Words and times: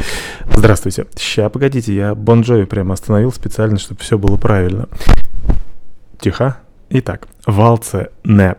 Здравствуйте. 0.54 1.06
Ща, 1.18 1.48
погодите, 1.48 1.94
я 1.94 2.14
Бон 2.14 2.42
Джови 2.42 2.64
прямо 2.64 2.94
остановил 2.94 3.32
специально, 3.32 3.78
чтобы 3.78 4.00
все 4.00 4.18
было 4.18 4.36
правильно. 4.36 4.88
Тихо. 6.20 6.56
Итак, 6.90 7.28
валце 7.46 8.10
не. 8.24 8.54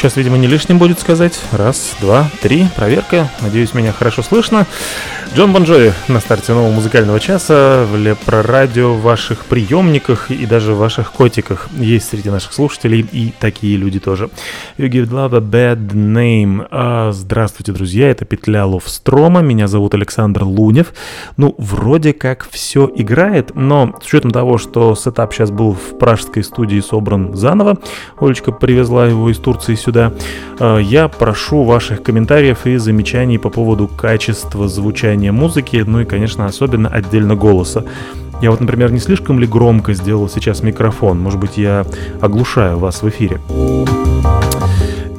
Сейчас, 0.00 0.16
видимо, 0.16 0.38
не 0.38 0.46
лишним 0.46 0.78
будет 0.78 0.98
сказать. 0.98 1.38
Раз, 1.52 1.94
два, 2.00 2.30
три. 2.40 2.66
Проверка. 2.74 3.30
Надеюсь, 3.42 3.74
меня 3.74 3.92
хорошо 3.92 4.22
слышно. 4.22 4.66
Джон 5.32 5.52
Бонжои 5.52 5.92
на 6.08 6.18
старте 6.18 6.52
нового 6.52 6.72
музыкального 6.72 7.20
часа 7.20 7.86
в 7.88 7.96
Лепрорадио 7.96 8.94
в 8.94 9.02
ваших 9.02 9.44
приемниках 9.44 10.28
и 10.32 10.44
даже 10.44 10.74
в 10.74 10.78
ваших 10.78 11.12
котиках. 11.12 11.68
Есть 11.78 12.08
среди 12.08 12.30
наших 12.30 12.52
слушателей 12.52 13.06
и 13.12 13.32
такие 13.38 13.76
люди 13.76 14.00
тоже. 14.00 14.28
You 14.76 14.88
give 14.88 15.08
love 15.08 15.36
a 15.36 15.40
bad 15.40 15.92
name. 15.92 16.66
А, 16.72 17.12
здравствуйте, 17.12 17.70
друзья, 17.70 18.10
это 18.10 18.24
Петля 18.24 18.66
Ловстрома. 18.66 19.40
Меня 19.40 19.68
зовут 19.68 19.94
Александр 19.94 20.42
Лунев. 20.42 20.92
Ну, 21.36 21.54
вроде 21.58 22.12
как 22.12 22.48
все 22.50 22.90
играет, 22.92 23.54
но 23.54 23.94
с 24.02 24.06
учетом 24.06 24.32
того, 24.32 24.58
что 24.58 24.96
сетап 24.96 25.32
сейчас 25.32 25.52
был 25.52 25.74
в 25.74 25.96
пражской 25.96 26.42
студии 26.42 26.80
собран 26.80 27.36
заново, 27.36 27.78
Олечка 28.20 28.50
привезла 28.50 29.06
его 29.06 29.30
из 29.30 29.38
Турции 29.38 29.76
сюда, 29.76 30.12
а, 30.58 30.78
я 30.78 31.06
прошу 31.06 31.62
ваших 31.62 32.02
комментариев 32.02 32.66
и 32.66 32.78
замечаний 32.78 33.38
по 33.38 33.48
поводу 33.48 33.86
качества 33.86 34.66
звучания 34.66 35.19
звучания 35.20 35.32
музыки, 35.32 35.84
ну 35.86 36.00
и, 36.00 36.04
конечно, 36.04 36.46
особенно 36.46 36.88
отдельно 36.88 37.36
голоса. 37.36 37.84
Я 38.42 38.50
вот, 38.50 38.60
например, 38.60 38.90
не 38.90 39.00
слишком 39.00 39.38
ли 39.38 39.46
громко 39.46 39.92
сделал 39.92 40.28
сейчас 40.28 40.62
микрофон? 40.62 41.20
Может 41.20 41.38
быть, 41.38 41.58
я 41.58 41.84
оглушаю 42.22 42.78
вас 42.78 43.02
в 43.02 43.08
эфире? 43.08 43.38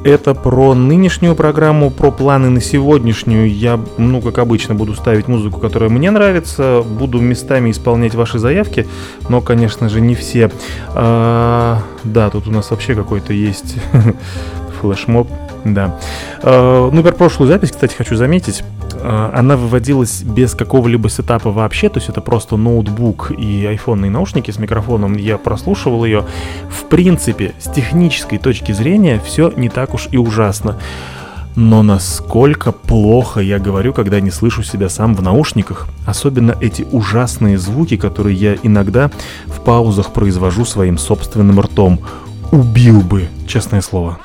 Это 0.04 0.34
про 0.34 0.74
нынешнюю 0.74 1.36
программу, 1.36 1.90
про 1.90 2.10
планы 2.10 2.50
на 2.50 2.60
сегодняшнюю. 2.60 3.48
Я, 3.48 3.78
ну, 3.98 4.20
как 4.20 4.38
обычно, 4.38 4.74
буду 4.74 4.94
ставить 4.94 5.28
музыку, 5.28 5.60
которая 5.60 5.90
мне 5.90 6.10
нравится. 6.10 6.82
Буду 6.84 7.20
местами 7.20 7.70
исполнять 7.70 8.16
ваши 8.16 8.40
заявки, 8.40 8.86
но, 9.28 9.40
конечно 9.40 9.88
же, 9.88 10.00
не 10.00 10.16
все. 10.16 10.50
А, 10.94 11.78
да, 12.02 12.30
тут 12.30 12.48
у 12.48 12.50
нас 12.50 12.72
вообще 12.72 12.96
какой-то 12.96 13.32
есть 13.32 13.76
флешмоб. 14.80 15.28
Да. 15.64 15.98
А, 16.42 16.90
ну, 16.90 17.02
про 17.02 17.12
прошлую 17.12 17.48
запись, 17.48 17.70
кстати, 17.70 17.94
хочу 17.94 18.16
заметить. 18.16 18.64
А, 19.00 19.32
она 19.34 19.56
выводилась 19.56 20.22
без 20.22 20.54
какого-либо 20.54 21.08
сетапа 21.08 21.50
вообще, 21.50 21.88
то 21.88 21.98
есть 21.98 22.08
это 22.08 22.20
просто 22.20 22.56
ноутбук 22.56 23.30
и 23.30 23.64
айфонные 23.66 24.10
наушники 24.10 24.50
с 24.50 24.58
микрофоном. 24.58 25.16
Я 25.16 25.38
прослушивал 25.38 26.04
ее. 26.04 26.24
В 26.68 26.84
принципе, 26.84 27.54
с 27.58 27.70
технической 27.70 28.38
точки 28.38 28.72
зрения 28.72 29.20
все 29.24 29.52
не 29.54 29.68
так 29.68 29.94
уж 29.94 30.08
и 30.10 30.16
ужасно. 30.16 30.78
Но 31.54 31.82
насколько 31.82 32.72
плохо 32.72 33.40
я 33.40 33.58
говорю, 33.58 33.92
когда 33.92 34.20
не 34.20 34.30
слышу 34.30 34.62
себя 34.62 34.88
сам 34.88 35.14
в 35.14 35.22
наушниках. 35.22 35.86
Особенно 36.06 36.56
эти 36.60 36.86
ужасные 36.90 37.58
звуки, 37.58 37.96
которые 37.96 38.34
я 38.36 38.56
иногда 38.62 39.10
в 39.46 39.60
паузах 39.60 40.12
произвожу 40.12 40.64
своим 40.64 40.96
собственным 40.96 41.60
ртом. 41.60 42.00
убил 42.50 43.00
бы, 43.00 43.28
честное 43.46 43.80
слово. 43.80 44.18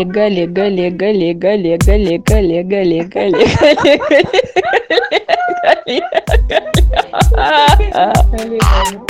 Олег, 0.00 0.16
Олег, 0.16 0.58
Олег, 0.58 1.02
Олег, 1.02 1.44
Олег, 1.44 1.88
Олег, 1.88 2.30
Олег, 2.30 2.72
Олег, 2.72 2.72
Олег, 2.72 3.16
Олег, 3.16 3.50
Олег, 7.84 8.20
Олег. 8.32 9.09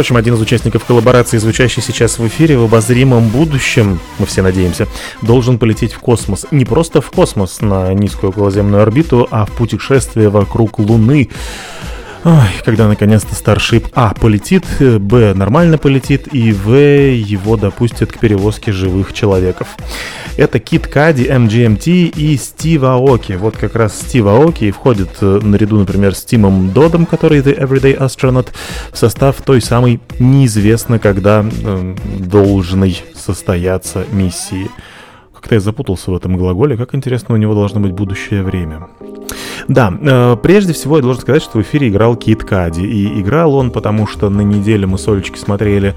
Прочим, 0.00 0.16
один 0.16 0.32
из 0.32 0.40
участников 0.40 0.86
коллаборации, 0.86 1.36
звучащий 1.36 1.82
сейчас 1.82 2.18
в 2.18 2.26
эфире, 2.26 2.56
в 2.56 2.62
обозримом 2.64 3.28
будущем, 3.28 4.00
мы 4.18 4.24
все 4.24 4.40
надеемся, 4.40 4.88
должен 5.20 5.58
полететь 5.58 5.92
в 5.92 5.98
космос. 5.98 6.46
Не 6.50 6.64
просто 6.64 7.02
в 7.02 7.10
космос 7.10 7.60
на 7.60 7.92
низкую 7.92 8.30
околоземную 8.30 8.80
орбиту, 8.80 9.28
а 9.30 9.44
в 9.44 9.50
путешествие 9.50 10.30
вокруг 10.30 10.78
Луны. 10.78 11.28
Ой, 12.24 12.48
когда 12.64 12.88
наконец-то 12.88 13.34
Starship 13.34 13.90
А 13.94 14.14
полетит, 14.14 14.64
Б 14.78 15.34
нормально 15.34 15.76
полетит 15.76 16.32
и 16.32 16.50
В 16.52 16.70
его 16.70 17.58
допустят 17.58 18.10
к 18.10 18.18
перевозке 18.18 18.72
живых 18.72 19.12
человеков. 19.12 19.68
Это 20.36 20.58
Кит 20.58 20.86
Кади, 20.86 21.24
MGMT 21.24 22.08
и 22.16 22.36
Стив 22.36 22.82
Аоки. 22.84 23.32
Вот 23.32 23.56
как 23.56 23.74
раз 23.74 23.98
Стив 23.98 24.26
Аоки 24.26 24.70
входит 24.70 25.10
э, 25.20 25.40
наряду, 25.42 25.78
например, 25.78 26.14
с 26.14 26.24
Тимом 26.24 26.72
Додом, 26.72 27.06
который 27.06 27.40
The 27.40 27.58
Everyday 27.58 27.98
Astronaut, 27.98 28.48
в 28.92 28.98
состав 28.98 29.40
той 29.42 29.60
самой 29.60 30.00
неизвестно 30.18 30.98
когда 30.98 31.44
э, 31.44 31.94
должной 32.18 33.02
состояться 33.14 34.04
миссии. 34.12 34.70
Как-то 35.34 35.54
я 35.54 35.60
запутался 35.60 36.10
в 36.10 36.16
этом 36.16 36.36
глаголе, 36.36 36.76
как 36.76 36.94
интересно 36.94 37.34
у 37.34 37.38
него 37.38 37.54
должно 37.54 37.80
быть 37.80 37.92
будущее 37.92 38.42
время. 38.42 38.88
Да, 39.70 39.94
э, 40.00 40.36
прежде 40.42 40.72
всего 40.72 40.96
я 40.96 41.02
должен 41.02 41.22
сказать, 41.22 41.44
что 41.44 41.58
в 41.58 41.62
эфире 41.62 41.88
играл 41.90 42.16
Кит 42.16 42.42
Кади. 42.42 42.82
И 42.82 43.20
играл 43.20 43.54
он, 43.54 43.70
потому 43.70 44.08
что 44.08 44.28
на 44.28 44.40
неделе 44.40 44.84
мы 44.84 44.98
с 44.98 45.06
Олечкой 45.06 45.38
смотрели 45.38 45.94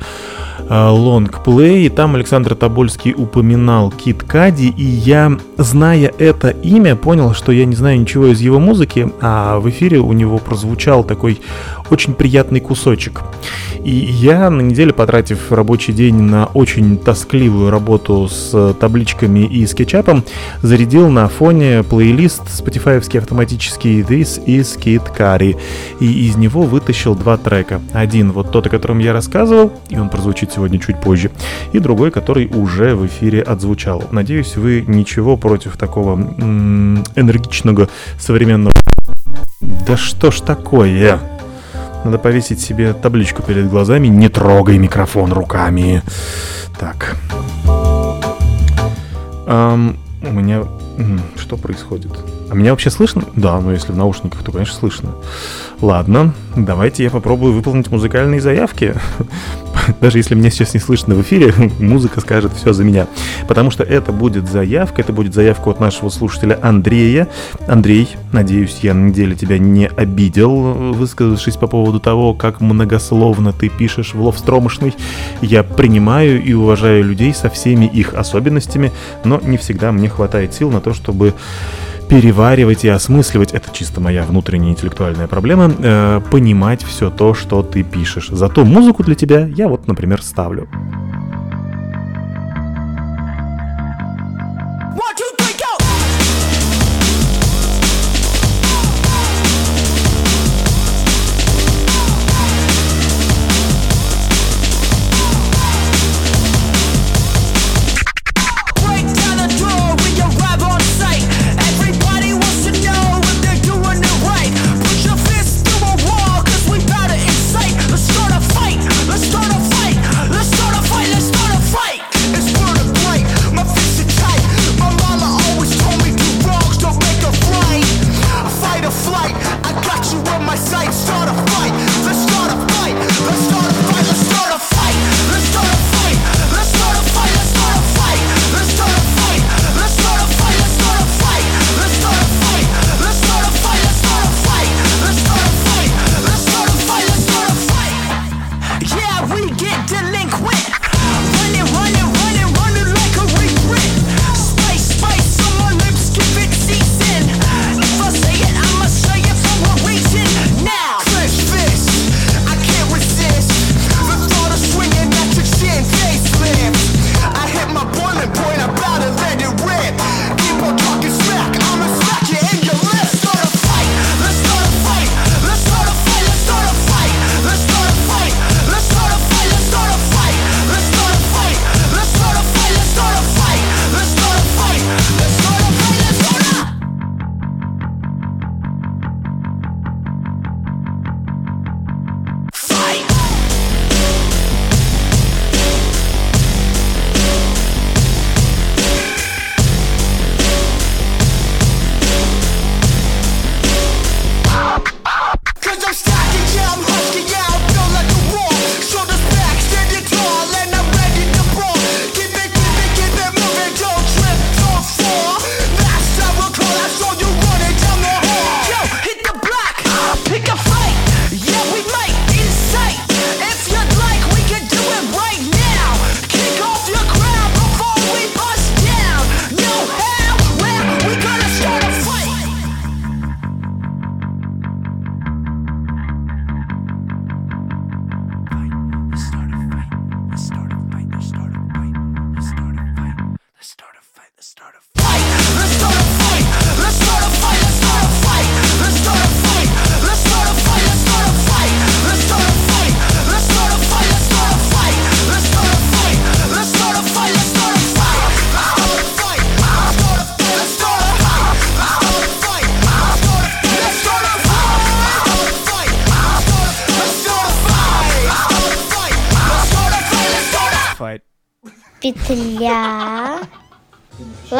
лонгплей, 0.69 1.85
и 1.85 1.89
там 1.89 2.15
Александр 2.15 2.55
Тобольский 2.55 3.13
упоминал 3.15 3.91
Кит 3.91 4.23
Кади, 4.23 4.69
и 4.69 4.83
я, 4.83 5.37
зная 5.57 6.11
это 6.17 6.49
имя, 6.49 6.95
понял, 6.95 7.33
что 7.33 7.51
я 7.51 7.65
не 7.65 7.75
знаю 7.75 7.99
ничего 7.99 8.27
из 8.27 8.39
его 8.39 8.59
музыки, 8.59 9.11
а 9.19 9.59
в 9.59 9.69
эфире 9.69 9.99
у 9.99 10.13
него 10.13 10.37
прозвучал 10.37 11.03
такой 11.03 11.41
очень 11.89 12.13
приятный 12.13 12.59
кусочек. 12.59 13.21
И 13.83 13.91
я 13.91 14.49
на 14.49 14.61
неделе, 14.61 14.93
потратив 14.93 15.51
рабочий 15.51 15.91
день 15.91 16.21
на 16.21 16.45
очень 16.45 16.97
тоскливую 16.97 17.69
работу 17.69 18.29
с 18.29 18.73
табличками 18.79 19.41
и 19.41 19.65
скетчапом, 19.67 20.23
зарядил 20.61 21.09
на 21.09 21.27
фоне 21.27 21.83
плейлист 21.83 22.43
Spotify 22.43 22.97
автоматический 23.17 24.01
This 24.01 24.43
is 24.45 24.79
Kid 24.79 25.15
Cudi. 25.17 25.57
И 25.99 26.27
из 26.27 26.37
него 26.37 26.63
вытащил 26.63 27.15
два 27.15 27.37
трека. 27.37 27.81
Один 27.91 28.31
вот 28.31 28.51
тот, 28.51 28.67
о 28.67 28.69
котором 28.69 28.99
я 28.99 29.11
рассказывал, 29.11 29.73
и 29.89 29.97
он 29.97 30.09
прозвучит 30.09 30.53
сегодня 30.53 30.79
чуть 30.79 31.01
позже. 31.01 31.31
И 31.73 31.79
другой, 31.79 32.11
который 32.11 32.47
уже 32.47 32.95
в 32.95 33.05
эфире 33.05 33.41
отзвучал. 33.41 34.03
Надеюсь, 34.11 34.55
вы 34.55 34.85
ничего 34.87 35.35
против 35.35 35.77
такого 35.77 36.15
энергичного 36.15 37.89
современного... 38.17 38.73
Да 39.59 39.97
что 39.97 40.31
ж 40.31 40.41
такое? 40.41 41.19
Надо 42.03 42.17
повесить 42.17 42.59
себе 42.59 42.93
табличку 42.93 43.41
перед 43.41 43.69
глазами 43.69 44.07
«Не 44.07 44.29
трогай 44.29 44.77
микрофон 44.77 45.31
руками». 45.31 46.01
Так. 46.79 47.15
Um, 49.45 49.97
у 50.21 50.31
меня... 50.31 50.63
Что 51.37 51.57
происходит? 51.57 52.11
А 52.49 52.55
меня 52.55 52.71
вообще 52.71 52.89
слышно? 52.89 53.23
Да, 53.35 53.59
ну 53.59 53.71
если 53.71 53.91
в 53.91 53.97
наушниках, 53.97 54.43
то, 54.43 54.51
конечно, 54.51 54.75
слышно. 54.75 55.09
Ладно, 55.81 56.33
давайте 56.55 57.03
я 57.03 57.09
попробую 57.09 57.53
выполнить 57.53 57.89
музыкальные 57.89 58.41
заявки. 58.41 58.95
Даже 60.01 60.17
если 60.17 60.35
меня 60.35 60.49
сейчас 60.49 60.73
не 60.73 60.79
слышно 60.79 61.15
в 61.15 61.21
эфире, 61.21 61.53
музыка 61.79 62.21
скажет 62.21 62.51
все 62.53 62.73
за 62.73 62.83
меня. 62.83 63.07
Потому 63.47 63.71
что 63.71 63.83
это 63.83 64.11
будет 64.11 64.49
заявка, 64.49 65.01
это 65.01 65.13
будет 65.13 65.33
заявка 65.33 65.69
от 65.69 65.79
нашего 65.79 66.09
слушателя 66.09 66.59
Андрея. 66.61 67.27
Андрей, 67.67 68.09
надеюсь, 68.31 68.79
я 68.81 68.93
на 68.93 69.09
неделе 69.09 69.35
тебя 69.35 69.57
не 69.57 69.87
обидел, 69.87 70.93
высказавшись 70.93 71.57
по 71.57 71.67
поводу 71.67 71.99
того, 71.99 72.33
как 72.33 72.61
многословно 72.61 73.53
ты 73.53 73.69
пишешь 73.69 74.13
в 74.13 74.21
ловстромышный. 74.21 74.95
Я 75.41 75.63
принимаю 75.63 76.43
и 76.43 76.53
уважаю 76.53 77.03
людей 77.03 77.33
со 77.33 77.49
всеми 77.49 77.85
их 77.85 78.13
особенностями, 78.13 78.91
но 79.23 79.39
не 79.41 79.57
всегда 79.57 79.91
мне 79.91 80.09
хватает 80.09 80.53
сил 80.53 80.69
на 80.71 80.81
то, 80.81 80.93
чтобы 80.93 81.33
переваривать 82.13 82.85
и 82.85 82.89
осмысливать, 82.89 83.53
это 83.53 83.73
чисто 83.73 83.99
моя 83.99 84.21
внутренняя 84.21 84.69
интеллектуальная 84.69 85.27
проблема, 85.27 85.73
э, 85.75 86.21
понимать 86.29 86.83
все 86.83 87.09
то, 87.09 87.33
что 87.33 87.63
ты 87.63 87.81
пишешь. 87.81 88.27
Зато 88.29 88.63
музыку 88.63 89.03
для 89.03 89.15
тебя 89.15 89.47
я 89.47 89.67
вот, 89.67 89.87
например, 89.87 90.21
ставлю. 90.21 90.67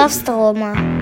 Glaucoma. 0.03 0.92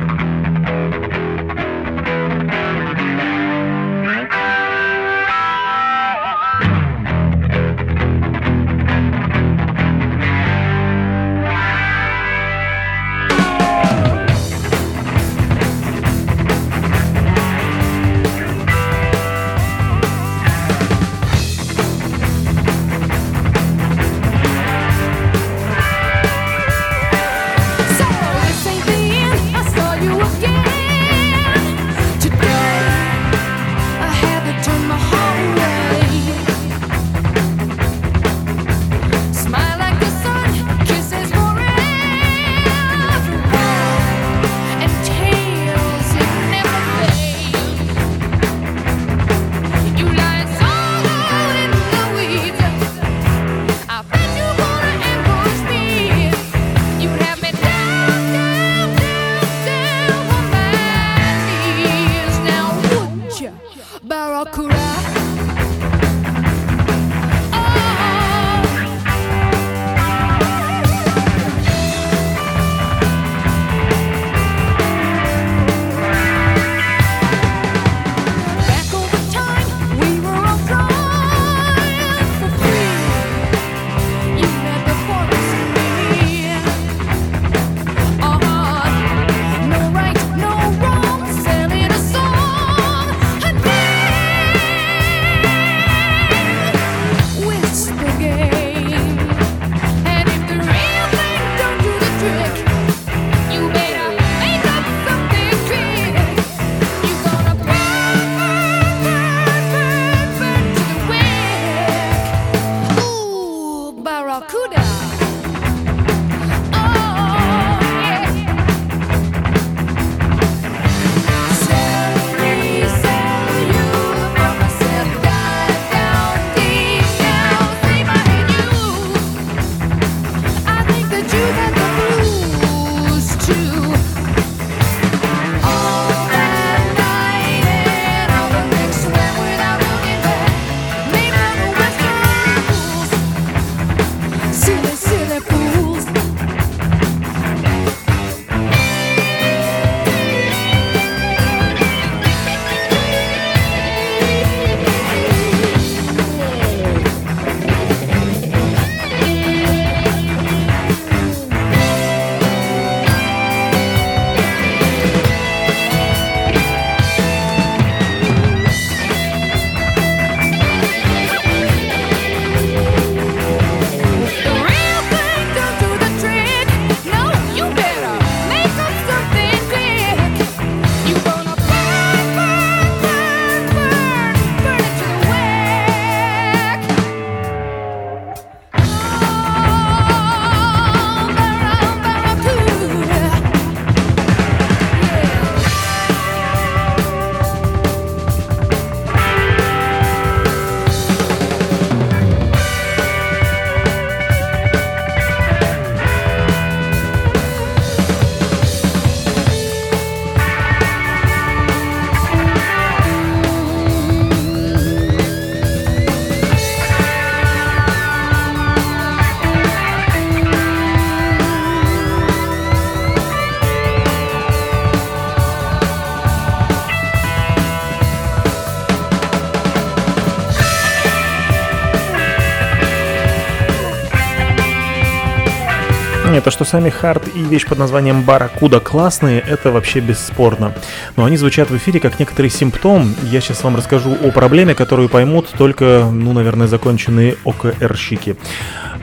То, 236.44 236.50
что 236.50 236.66
сами 236.66 236.90
Хард 236.90 237.28
и 237.36 237.44
вещь 237.44 237.68
под 237.68 237.78
названием 237.78 238.24
Баракуда 238.24 238.80
классные, 238.80 239.40
это 239.42 239.72
вообще 239.72 240.00
бесспорно. 240.00 240.74
Но 241.16 241.26
они 241.26 241.38
звучат 241.38 241.70
в 241.70 241.78
эфире 241.78 242.00
как 242.00 242.20
некоторый 242.20 242.50
симптом. 242.50 243.14
Я 243.24 243.42
сейчас 243.42 243.64
вам 243.64 243.76
расскажу 243.76 244.18
о 244.24 244.32
проблеме, 244.32 244.74
которую 244.74 245.08
поймут 245.08 245.50
только, 245.56 246.10
ну, 246.12 246.34
наверное, 246.34 246.66
законченные 246.66 247.36
ОКРщики. 247.46 248.38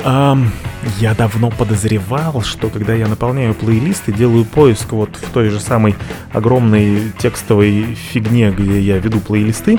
Um, 0.05 0.49
я 0.99 1.15
давно 1.15 1.51
подозревал, 1.51 2.43
что 2.43 2.71
когда 2.71 2.95
я 2.95 3.07
наполняю 3.07 3.55
плейлисты, 3.55 4.13
делаю 4.13 4.45
поиск 4.45 4.93
вот 4.93 5.11
в 5.17 5.31
той 5.31 5.49
же 5.49 5.61
самой 5.61 5.95
огромной 6.33 7.13
текстовой 7.19 7.95
фигне, 7.95 8.51
где 8.51 8.81
я 8.81 8.99
веду 8.99 9.21
плейлисты, 9.21 9.79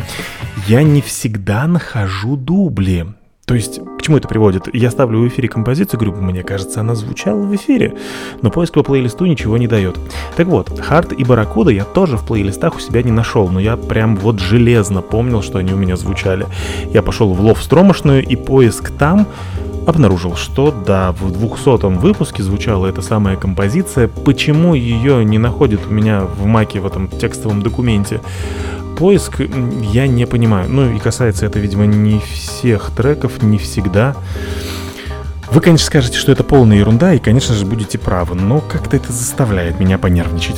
я 0.67 0.84
не 0.84 1.02
всегда 1.02 1.67
нахожу 1.67 2.38
дубли. 2.38 3.06
То 3.45 3.56
есть, 3.56 3.80
чему 4.10 4.17
это 4.17 4.28
приводит? 4.28 4.74
Я 4.74 4.89
ставлю 4.89 5.19
в 5.19 5.28
эфире 5.28 5.48
композицию, 5.48 6.00
говорю, 6.00 6.19
мне 6.19 6.41
кажется, 6.41 6.80
она 6.80 6.95
звучала 6.95 7.43
в 7.43 7.56
эфире, 7.56 7.95
но 8.41 8.50
поиск 8.50 8.74
по 8.74 8.82
плейлисту 8.82 9.28
ничего 9.28 9.56
не 9.60 9.67
дает. 9.67 10.00
Так 10.36 10.48
вот, 10.48 10.80
Хард 10.80 11.13
и 11.13 11.24
Барракуда 11.24 11.69
я 11.69 11.84
тоже 11.84 12.17
в 12.17 12.26
плейлистах 12.26 12.78
у 12.78 12.80
себя 12.80 13.04
не 13.04 13.12
нашел, 13.12 13.48
но 13.50 13.60
я 13.60 13.78
прям 13.78 14.15
вот 14.15 14.39
железно 14.39 15.04
помнил, 15.04 15.43
что 15.43 15.60
они 15.60 15.74
у 15.74 15.78
меня 15.78 15.95
звучали. 15.95 16.48
Я 16.91 17.04
пошел 17.04 17.32
в 17.36 17.39
лов 17.39 17.62
стромошную 17.62 18.26
и 18.26 18.36
поиск 18.36 18.89
там 18.89 19.28
обнаружил, 19.86 20.36
что 20.36 20.72
да, 20.72 21.12
в 21.12 21.32
200 21.32 22.00
выпуске 22.00 22.41
звучала 22.41 22.88
эта 22.88 23.04
самая 23.04 23.36
композиция. 23.36 24.08
Почему 24.08 24.74
ее 24.74 25.24
не 25.24 25.38
находит 25.38 25.82
у 25.88 25.93
меня 25.93 26.22
в 26.22 26.45
маке 26.45 26.80
в 26.80 26.88
этом 26.88 27.10
текстовом 27.10 27.62
документе? 27.62 28.22
Поиск 28.99 29.39
я 29.39 30.07
не 30.07 30.27
понимаю. 30.27 30.69
Ну 30.69 30.93
и 30.93 30.99
касается 30.99 31.45
это, 31.45 31.57
видимо, 31.57 31.85
не 31.85 32.19
всех 32.19 32.91
треков, 32.95 33.41
не 33.41 33.57
всегда. 33.57 34.13
Вы, 35.51 35.62
конечно, 35.62 35.88
скажете, 35.88 36.17
что 36.17 36.33
это 36.33 36.43
полная 36.43 36.77
ерунда, 36.77 37.13
и, 37.13 37.19
конечно 37.19 37.55
же, 37.55 37.65
будете 37.65 37.97
правы, 37.97 38.35
но 38.35 38.59
как-то 38.59 38.97
это 38.97 39.12
заставляет 39.12 39.79
меня 39.79 39.97
понервничать. 39.97 40.57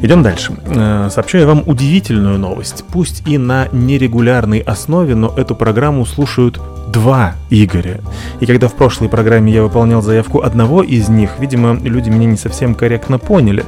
Идем 0.00 0.22
дальше. 0.22 0.54
Э, 0.64 1.08
сообщаю 1.12 1.46
вам 1.46 1.64
удивительную 1.66 2.38
новость. 2.38 2.84
Пусть 2.90 3.28
и 3.28 3.36
на 3.36 3.68
нерегулярной 3.72 4.60
основе, 4.60 5.14
но 5.14 5.32
эту 5.36 5.54
программу 5.54 6.06
слушают 6.06 6.60
два 6.92 7.34
Игоря. 7.50 8.00
И 8.40 8.46
когда 8.46 8.68
в 8.68 8.74
прошлой 8.74 9.08
программе 9.08 9.52
я 9.52 9.62
выполнял 9.62 10.02
заявку 10.02 10.42
одного 10.42 10.82
из 10.82 11.08
них, 11.08 11.32
видимо, 11.38 11.78
люди 11.82 12.10
меня 12.10 12.26
не 12.26 12.36
совсем 12.36 12.74
корректно 12.74 13.18
поняли 13.18 13.64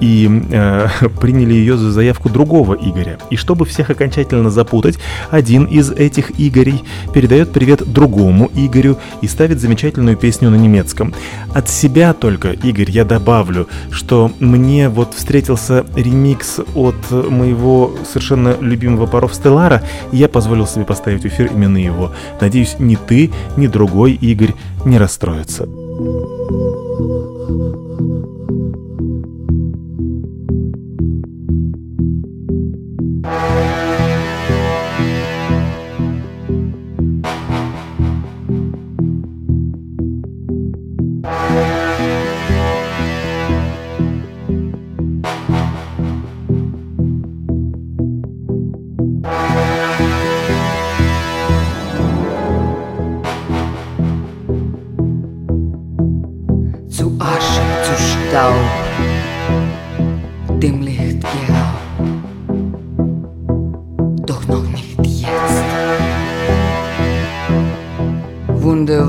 и 0.00 0.28
э, 0.50 0.88
приняли 1.20 1.54
ее 1.54 1.76
за 1.76 1.90
заявку 1.90 2.28
другого 2.28 2.74
Игоря. 2.74 3.18
И 3.30 3.36
чтобы 3.36 3.66
всех 3.66 3.90
окончательно 3.90 4.50
запутать, 4.50 4.98
один 5.30 5.64
из 5.64 5.90
этих 5.90 6.32
Игорей 6.38 6.84
передает 7.12 7.52
привет 7.52 7.92
другому 7.92 8.50
Игорю 8.54 8.98
и 9.20 9.26
ставит 9.26 9.60
замечательную 9.60 10.16
песню 10.16 10.50
на 10.50 10.56
немецком. 10.56 11.12
От 11.54 11.68
себя 11.68 12.12
только, 12.14 12.50
Игорь, 12.50 12.90
я 12.90 13.04
добавлю, 13.04 13.68
что 13.90 14.30
мне 14.40 14.88
вот 14.88 15.14
встретился 15.14 15.84
ремикс 15.94 16.60
от 16.74 17.10
моего 17.10 17.94
совершенно 18.08 18.56
любимого 18.60 19.06
паров 19.06 19.34
Стеллара, 19.34 19.82
и 20.12 20.16
я 20.16 20.28
позволил 20.28 20.66
себе 20.66 20.84
поставить 20.84 21.22
в 21.22 21.26
эфир 21.26 21.50
именно 21.52 21.78
его. 21.78 22.12
Надеюсь, 22.40 22.49
ни 22.78 22.96
ты, 22.96 23.30
ни 23.56 23.66
другой 23.66 24.12
Игорь 24.12 24.54
не 24.84 24.98
расстроятся. 24.98 25.68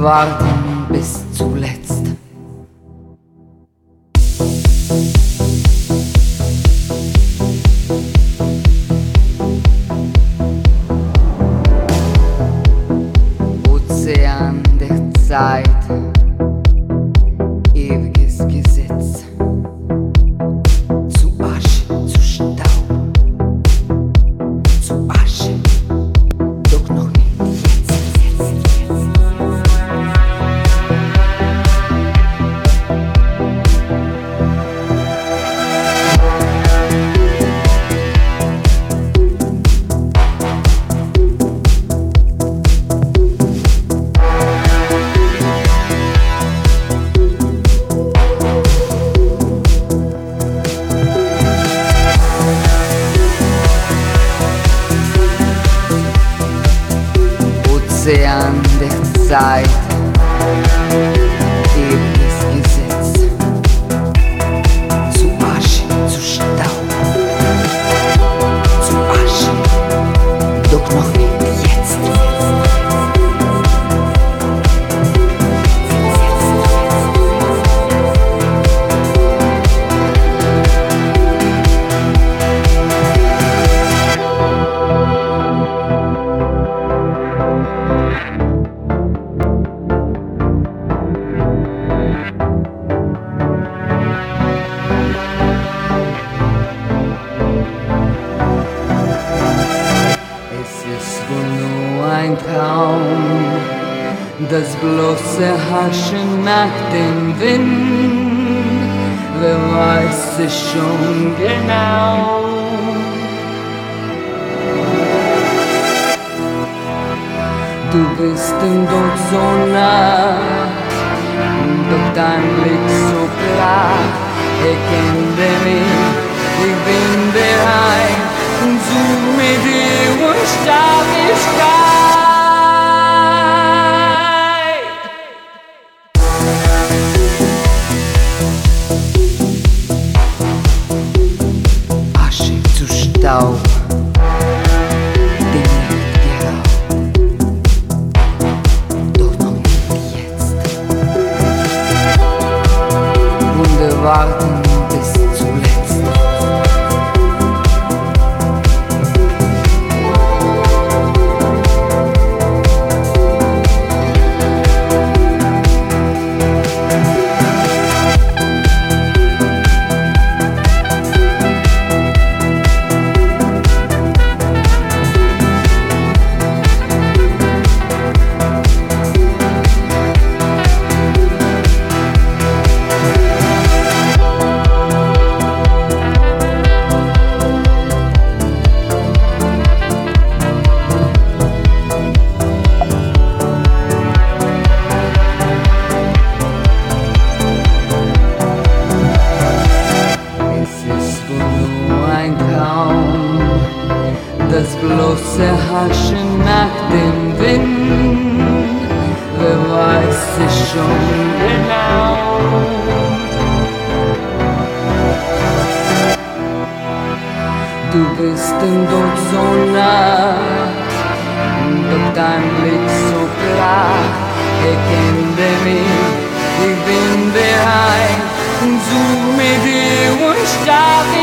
Warten 0.02 0.61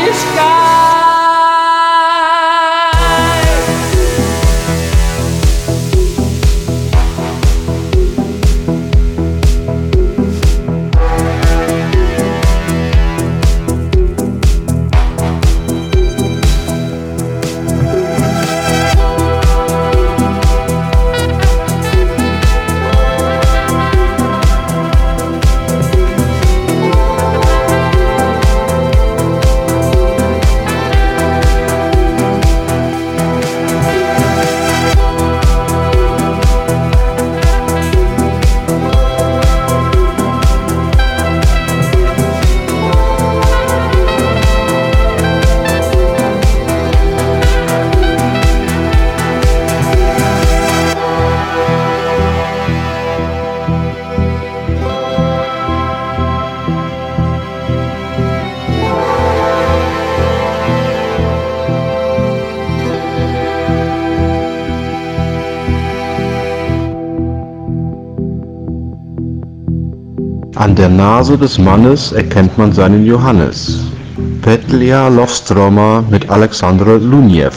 arriscar. 0.09 0.58
der 70.78 70.88
Nase 70.88 71.36
des 71.36 71.58
Mannes 71.58 72.12
erkennt 72.12 72.56
man 72.56 72.72
seinen 72.72 73.04
Johannes. 73.04 73.80
Petlia 74.40 75.08
Lovstroma 75.08 76.04
mit 76.08 76.30
Alexandre 76.30 76.98
Luniew. 76.98 77.50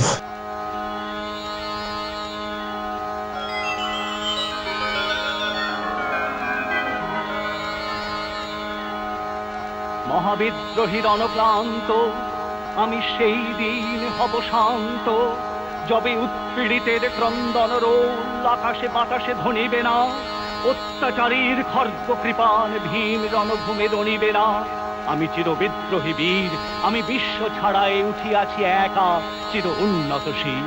মহাবিদ্রোহী 10.10 11.00
রণক্লান্ত 11.08 11.90
আমি 12.84 13.00
সেই 13.14 13.42
দিন 13.62 14.00
হব 14.18 14.34
শান্ত 14.52 15.08
যবে 15.90 16.12
উৎপীড়িতের 16.26 17.04
ক্রন্দন 17.18 17.72
রোল 17.86 18.44
আকাশে 18.56 18.88
বাতাসে 18.96 19.34
ধনিবে 19.44 19.82
না 19.84 19.98
অত্যাচারীর 21.03 21.59
খর্গ 21.73 22.09
কৃপান 22.23 22.71
ভীম 22.85 23.21
রণভূমে 23.33 23.87
রণিবে 23.87 24.31
না 24.33 24.47
আমি 25.07 25.27
চির 25.35 25.49
বিদ্রোহী 25.55 26.13
বীর, 26.13 26.53
আমি 26.83 27.01
বিশ্ব 27.03 27.39
ছাড়াই 27.49 27.97
উঠিয়াছি 28.03 28.61
একা, 28.85 29.09
চির 29.51 29.67
উন্নতশীল 29.85 30.65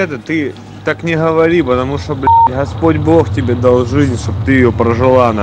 это 0.00 0.18
ты 0.18 0.54
так 0.84 1.02
не 1.02 1.16
говори, 1.16 1.62
потому 1.62 1.98
что, 1.98 2.14
блядь, 2.14 2.30
Господь 2.48 2.96
Бог 2.96 3.32
тебе 3.32 3.54
дал 3.54 3.86
жизнь, 3.86 4.18
чтобы 4.18 4.38
ты 4.44 4.52
ее 4.52 4.72
прожила, 4.72 5.32
на 5.32 5.42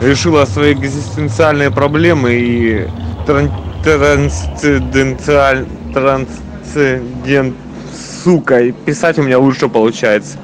решила 0.00 0.44
свои 0.44 0.74
экзистенциальные 0.74 1.70
проблемы 1.70 2.34
и 2.34 2.88
тран 3.26 3.50
трансценденталь 3.82 5.64
трансцендент 5.94 7.54
сука, 8.24 8.60
и 8.60 8.72
писать 8.72 9.18
у 9.18 9.22
меня 9.22 9.38
лучше 9.38 9.68
получается. 9.68 10.38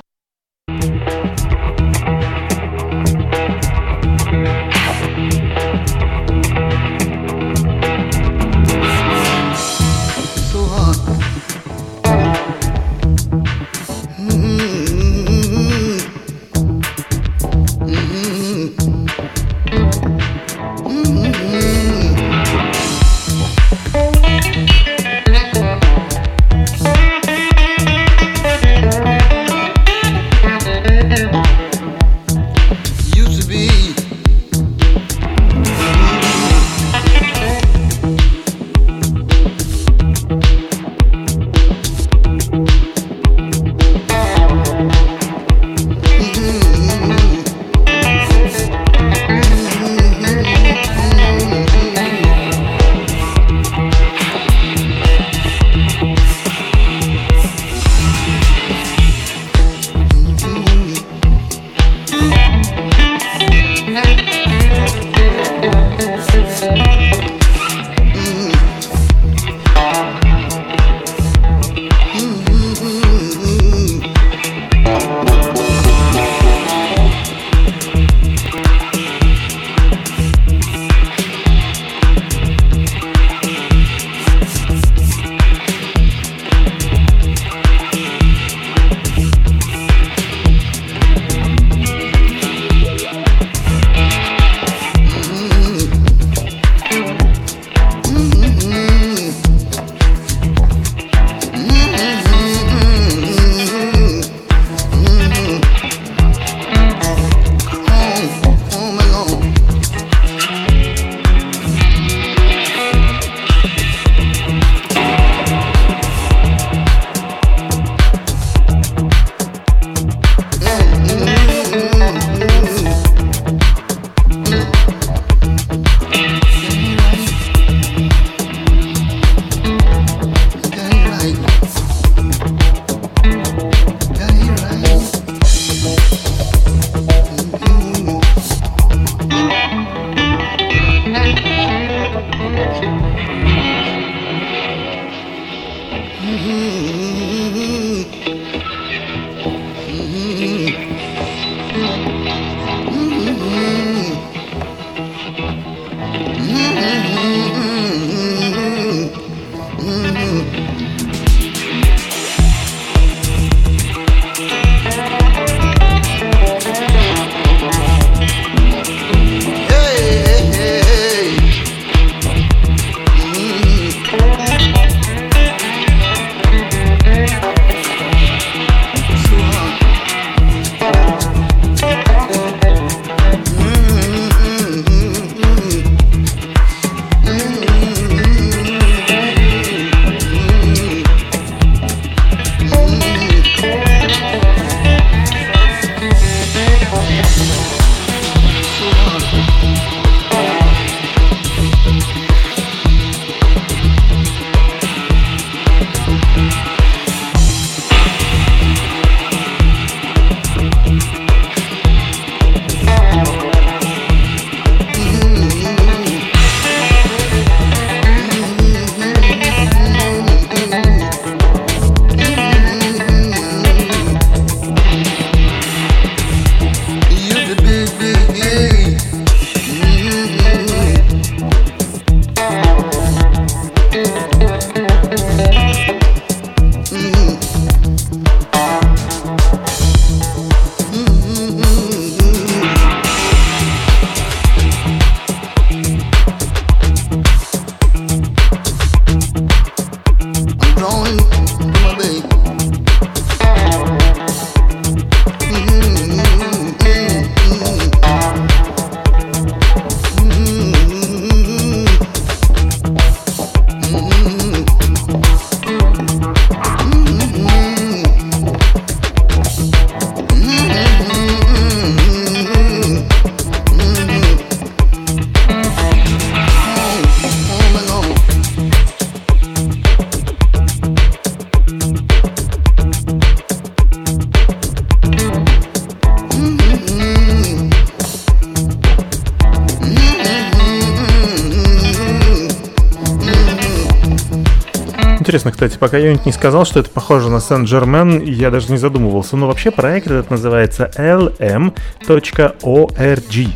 Пока 295.82 295.98
Юнит 295.98 296.24
не 296.26 296.30
сказал, 296.30 296.64
что 296.64 296.78
это 296.78 296.90
похоже 296.90 297.28
на 297.28 297.40
Сен-Жермен, 297.40 298.22
я 298.22 298.52
даже 298.52 298.70
не 298.70 298.78
задумывался. 298.78 299.36
Но 299.36 299.48
вообще 299.48 299.72
проект 299.72 300.06
этот 300.06 300.30
называется 300.30 300.88
lm.org. 300.96 302.54
ORG. 302.62 303.48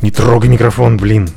Не 0.00 0.10
трогай 0.12 0.48
микрофон, 0.48 0.98
блин. 0.98 1.28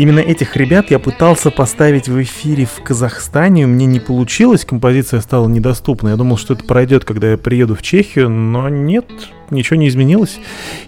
Именно 0.00 0.20
этих 0.20 0.56
ребят 0.56 0.90
я 0.90 0.98
пытался 0.98 1.50
поставить 1.50 2.08
в 2.08 2.22
эфире 2.22 2.64
в 2.64 2.82
Казахстане, 2.82 3.66
мне 3.66 3.84
не 3.84 4.00
получилось, 4.00 4.64
композиция 4.64 5.20
стала 5.20 5.46
недоступна. 5.46 6.08
Я 6.08 6.16
думал, 6.16 6.38
что 6.38 6.54
это 6.54 6.64
пройдет, 6.64 7.04
когда 7.04 7.32
я 7.32 7.36
приеду 7.36 7.74
в 7.74 7.82
Чехию, 7.82 8.30
но 8.30 8.70
нет, 8.70 9.04
ничего 9.50 9.76
не 9.76 9.88
изменилось. 9.88 10.40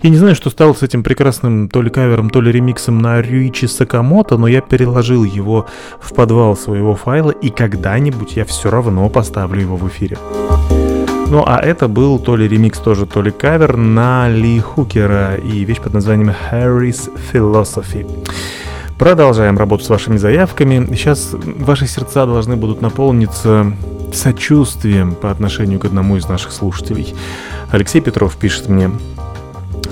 Я 0.03 0.09
не 0.09 0.17
знаю, 0.17 0.35
что 0.35 0.49
стало 0.49 0.73
с 0.73 0.83
этим 0.83 1.03
прекрасным 1.03 1.69
то 1.69 1.83
ли 1.83 1.91
кавером, 1.91 2.31
то 2.31 2.41
ли 2.41 2.51
ремиксом 2.51 3.03
на 3.03 3.21
Рюичи 3.21 3.67
Сакамото, 3.67 4.39
но 4.39 4.47
я 4.47 4.63
переложил 4.63 5.25
его 5.25 5.67
в 6.01 6.15
подвал 6.15 6.57
своего 6.57 6.95
файла, 6.95 7.33
и 7.33 7.51
когда-нибудь 7.51 8.37
я 8.37 8.47
все 8.47 8.71
равно 8.71 9.07
поставлю 9.11 9.61
его 9.61 9.77
в 9.77 9.87
эфире. 9.89 10.17
Ну 11.29 11.45
а 11.47 11.59
это 11.59 11.87
был 11.87 12.19
то 12.19 12.35
ли 12.35 12.49
ремикс 12.49 12.79
тоже, 12.79 13.05
то 13.05 13.21
ли 13.21 13.31
кавер 13.31 13.77
на 13.77 14.31
Ли 14.31 14.59
Хукера 14.59 15.35
и 15.35 15.67
вещь 15.67 15.81
под 15.81 15.93
названием 15.93 16.35
Harry's 16.51 17.11
Philosophy. 17.31 18.07
Продолжаем 18.99 19.59
работу 19.59 19.85
с 19.85 19.89
вашими 19.89 20.17
заявками. 20.17 20.95
Сейчас 20.95 21.31
ваши 21.33 21.87
сердца 21.87 22.27
должны 22.27 22.57
будут 22.57 22.81
наполниться 22.81 23.73
сочувствием 24.13 25.15
по 25.15 25.31
отношению 25.31 25.81
к 25.81 25.85
одному 25.85 26.17
из 26.17 26.29
наших 26.29 26.53
слушателей. 26.53 27.15
Алексей 27.71 28.01
Петров 28.01 28.37
пишет 28.37 28.69
мне. 28.69 28.91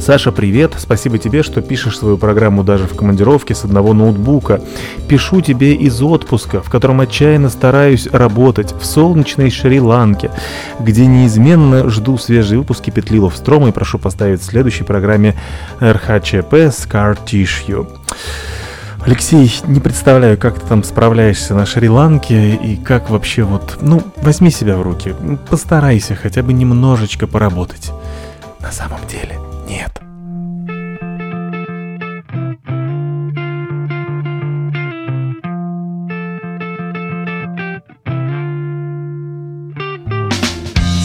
Саша, 0.00 0.32
привет. 0.32 0.74
Спасибо 0.78 1.18
тебе, 1.18 1.42
что 1.42 1.60
пишешь 1.60 1.98
свою 1.98 2.16
программу 2.16 2.64
даже 2.64 2.86
в 2.86 2.96
командировке 2.96 3.54
с 3.54 3.64
одного 3.64 3.92
ноутбука. 3.92 4.62
Пишу 5.08 5.42
тебе 5.42 5.74
из 5.74 6.00
отпуска, 6.00 6.62
в 6.62 6.70
котором 6.70 7.00
отчаянно 7.00 7.50
стараюсь 7.50 8.06
работать 8.06 8.72
в 8.72 8.84
солнечной 8.86 9.50
Шри-Ланке, 9.50 10.30
где 10.78 11.04
неизменно 11.04 11.90
жду 11.90 12.16
свежие 12.16 12.60
выпуски 12.60 12.90
Петлилов 12.90 13.36
Строма 13.36 13.68
и 13.68 13.72
прошу 13.72 13.98
поставить 13.98 14.40
в 14.40 14.44
следующей 14.44 14.84
программе 14.84 15.36
РХЧП 15.82 16.54
Scar 16.70 17.18
Tissue. 17.26 17.86
Алексей, 19.04 19.50
не 19.66 19.80
представляю, 19.80 20.36
как 20.36 20.60
ты 20.60 20.66
там 20.66 20.84
справляешься 20.84 21.54
на 21.54 21.64
Шри-Ланке 21.64 22.54
и 22.54 22.76
как 22.76 23.08
вообще 23.08 23.44
вот... 23.44 23.78
Ну, 23.80 24.02
возьми 24.18 24.50
себя 24.50 24.76
в 24.76 24.82
руки, 24.82 25.14
постарайся 25.48 26.14
хотя 26.14 26.42
бы 26.42 26.52
немножечко 26.52 27.26
поработать. 27.26 27.92
На 28.60 28.70
самом 28.70 29.00
деле, 29.08 29.38
нет. 29.66 30.00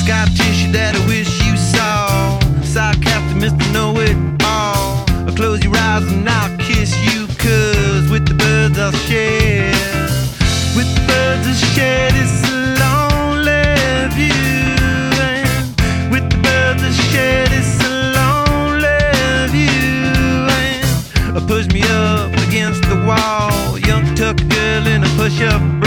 Scar 0.04 0.28
tissue 0.36 0.72
that 0.74 0.96
I 0.96 1.08
wish 1.08 1.42
you 1.46 1.56
saw. 1.56 2.40
Sarcastic, 2.62 3.38
Mr. 3.38 3.74
Know 3.74 3.85
push 25.26 25.42
up 25.42 25.85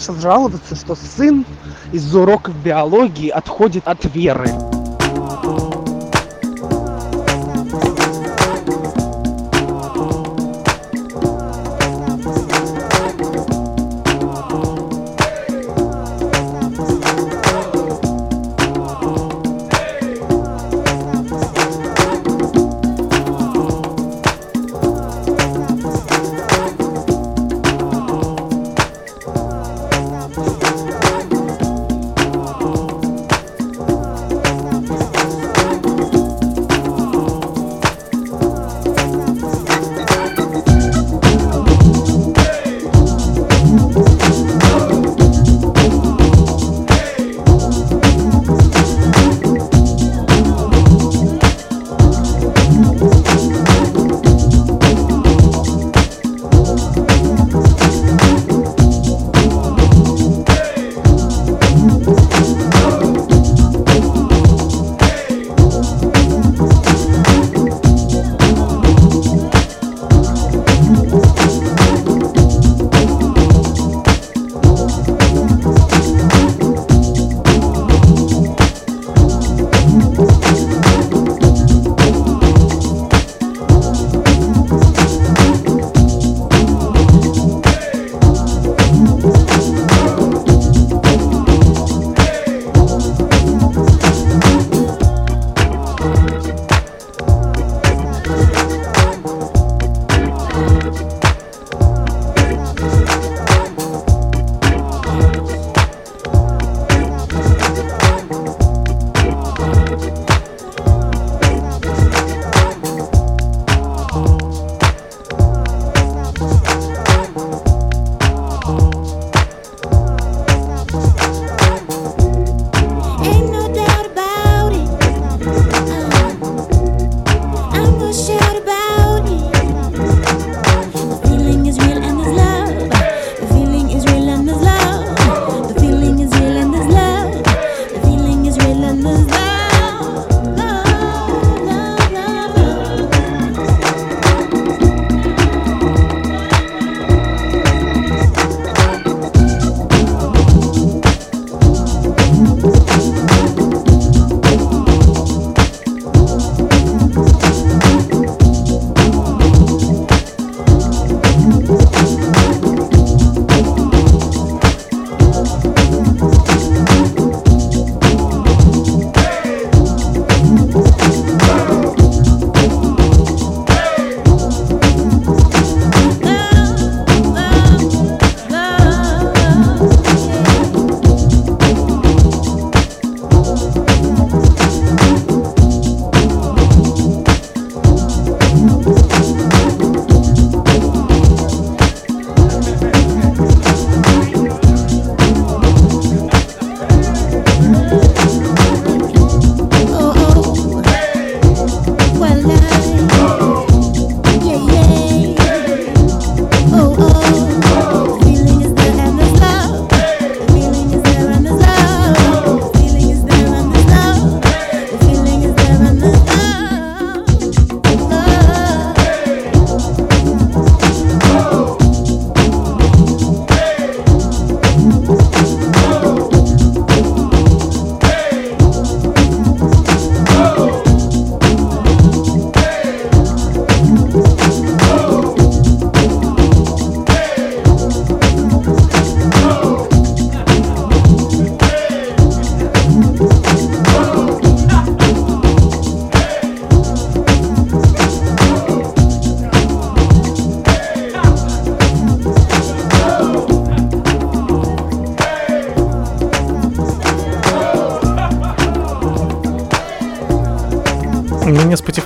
начал 0.00 0.18
жаловаться, 0.18 0.74
что 0.74 0.94
сын 0.94 1.44
из 1.92 2.14
уроков 2.14 2.54
биологии 2.64 3.28
отходит 3.28 3.86
от 3.86 4.02
веры. 4.14 4.48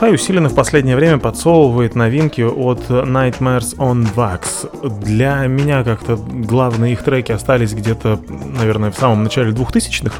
Hi 0.05 0.13
усиленно 0.13 0.51
в 0.51 0.55
последнее 0.55 0.97
время 0.97 1.17
подсовывает 1.17 1.95
новинки 1.95 2.43
от 2.43 2.91
Nightmares 2.91 3.75
on 3.79 4.07
Wax. 4.15 5.01
Для 5.03 5.47
меня 5.47 5.83
как-то 5.83 6.17
главные 6.17 6.93
их 6.93 7.03
треки 7.03 7.33
остались 7.33 7.73
где-то, 7.73 8.21
наверное, 8.59 8.91
в 8.91 8.99
самом 8.99 9.25
начале 9.25 9.53
2000-х. 9.53 10.15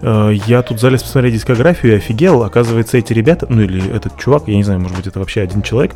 Э, 0.00 0.32
я 0.46 0.62
тут 0.62 0.80
залез 0.80 1.02
посмотреть 1.02 1.34
дискографию 1.34 1.92
и 1.92 1.96
офигел. 1.96 2.42
Оказывается, 2.44 2.96
эти 2.96 3.12
ребята, 3.12 3.44
ну 3.50 3.60
или 3.60 3.94
этот 3.94 4.18
чувак, 4.18 4.44
я 4.46 4.56
не 4.56 4.62
знаю, 4.62 4.80
может 4.80 4.96
быть, 4.96 5.06
это 5.06 5.18
вообще 5.18 5.42
один 5.42 5.60
человек. 5.60 5.94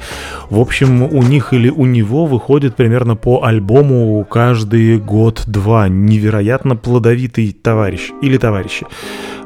В 0.50 0.60
общем, 0.60 1.04
у 1.04 1.22
них 1.22 1.54
или 1.54 1.70
у 1.70 1.86
него 1.86 2.26
выходит 2.26 2.76
примерно 2.76 3.16
по 3.16 3.44
альбому 3.44 4.22
каждый 4.28 4.98
год-два. 4.98 5.88
Невероятно 5.88 6.76
плодовитый 6.76 7.52
товарищ 7.52 8.10
или 8.20 8.36
товарищи. 8.36 8.84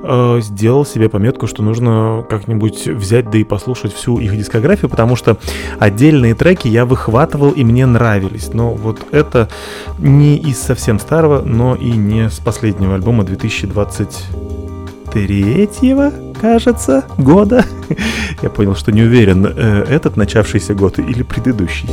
Э, 0.02 0.40
Сделал 0.40 0.86
себе 0.86 1.08
пометку, 1.08 1.46
что 1.46 1.62
нужно 1.62 2.26
как-нибудь 2.28 2.86
взять 2.86 3.30
да 3.30 3.38
и 3.38 3.44
послушать 3.44 3.92
всю 3.92 4.18
их 4.18 4.36
дискографию, 4.36 4.90
потому 4.90 5.14
что 5.16 5.38
отдельные 5.78 6.34
треки 6.34 6.68
я 6.68 6.84
выхватывал 6.84 7.50
и 7.50 7.64
мне 7.64 7.86
нравились. 7.86 8.52
Но 8.52 8.74
вот 8.74 9.06
это 9.10 9.48
не 9.98 10.36
из 10.36 10.58
совсем 10.58 10.98
старого, 10.98 11.40
но 11.42 11.74
и 11.74 11.90
не 11.90 12.28
с 12.30 12.38
последнего 12.38 12.94
альбома 12.94 13.24
2023 13.24 15.68
кажется, 16.40 17.04
года. 17.16 17.64
Я 18.42 18.50
понял, 18.50 18.76
что 18.76 18.92
не 18.92 19.02
уверен, 19.02 19.46
э, 19.46 19.84
этот 19.88 20.16
начавшийся 20.16 20.74
год 20.74 20.98
или 20.98 21.22
предыдущий. 21.22 21.88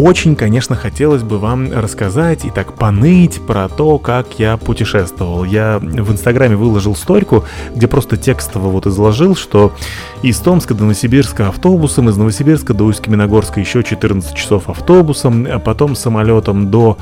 Очень, 0.00 0.34
конечно, 0.34 0.76
хотелось 0.76 1.22
бы 1.22 1.38
вам 1.38 1.70
рассказать 1.70 2.46
и 2.46 2.50
так 2.50 2.72
поныть 2.72 3.38
про 3.46 3.68
то, 3.68 3.98
как 3.98 4.38
я 4.38 4.56
путешествовал. 4.56 5.44
Я 5.44 5.78
в 5.78 6.10
Инстаграме 6.10 6.56
выложил 6.56 6.96
стойку, 6.96 7.44
где 7.76 7.86
просто 7.86 8.16
текстово 8.16 8.68
вот 8.68 8.86
изложил, 8.86 9.36
что 9.36 9.74
из 10.22 10.38
Томска 10.38 10.72
до 10.72 10.84
Новосибирска 10.84 11.48
автобусом, 11.48 12.08
из 12.08 12.16
Новосибирска 12.16 12.72
до 12.72 12.84
Усть-Каменогорска 12.84 13.60
еще 13.60 13.82
14 13.82 14.34
часов 14.34 14.70
автобусом, 14.70 15.46
а 15.46 15.58
потом 15.58 15.94
самолетом 15.94 16.70
до 16.70 16.96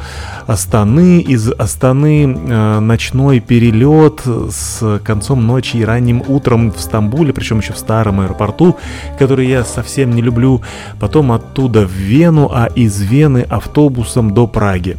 Астаны, 0.48 1.20
из 1.20 1.52
Астаны 1.52 2.24
э, 2.24 2.80
ночной 2.80 3.38
перелет 3.38 4.22
с 4.50 5.00
концом 5.04 5.46
ночи 5.46 5.76
и 5.76 5.84
ранним 5.84 6.24
утром 6.26 6.72
в 6.72 6.80
Стамбуле, 6.80 7.32
причем 7.32 7.60
еще 7.60 7.74
в 7.74 7.78
старом 7.78 8.22
аэропорту, 8.22 8.76
который 9.20 9.46
я 9.46 9.62
совсем 9.62 10.10
не 10.10 10.20
люблю, 10.22 10.62
потом 10.98 11.30
оттуда 11.30 11.86
в 11.86 11.92
Вену, 11.92 12.50
а 12.52 12.66
из 12.66 12.87
Вены 12.96 13.46
автобусом 13.48 14.32
до 14.32 14.46
Праги. 14.46 14.96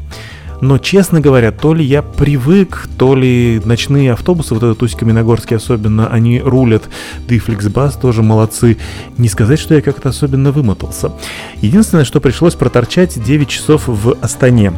Но, 0.62 0.78
честно 0.78 1.22
говоря, 1.22 1.52
то 1.52 1.74
ли 1.74 1.86
я 1.86 2.02
привык, 2.02 2.90
то 2.98 3.16
ли 3.16 3.62
ночные 3.64 4.12
автобусы, 4.12 4.54
вот 4.54 4.64
этот 4.64 4.84
Усть-Каменогорский 4.84 5.56
особенно, 5.56 6.08
они 6.08 6.40
рулят, 6.42 6.90
да 7.28 7.36
и 7.36 7.40
Фликсбас 7.40 7.96
тоже 7.96 8.24
молодцы. 8.24 8.78
Не 9.18 9.30
сказать, 9.30 9.60
что 9.60 9.76
я 9.76 9.82
как-то 9.82 10.10
особенно 10.10 10.52
вымотался. 10.52 11.14
Единственное, 11.62 12.04
что 12.04 12.20
пришлось 12.20 12.56
проторчать 12.56 13.24
9 13.24 13.48
часов 13.48 13.88
в 13.88 14.18
Астане. 14.22 14.74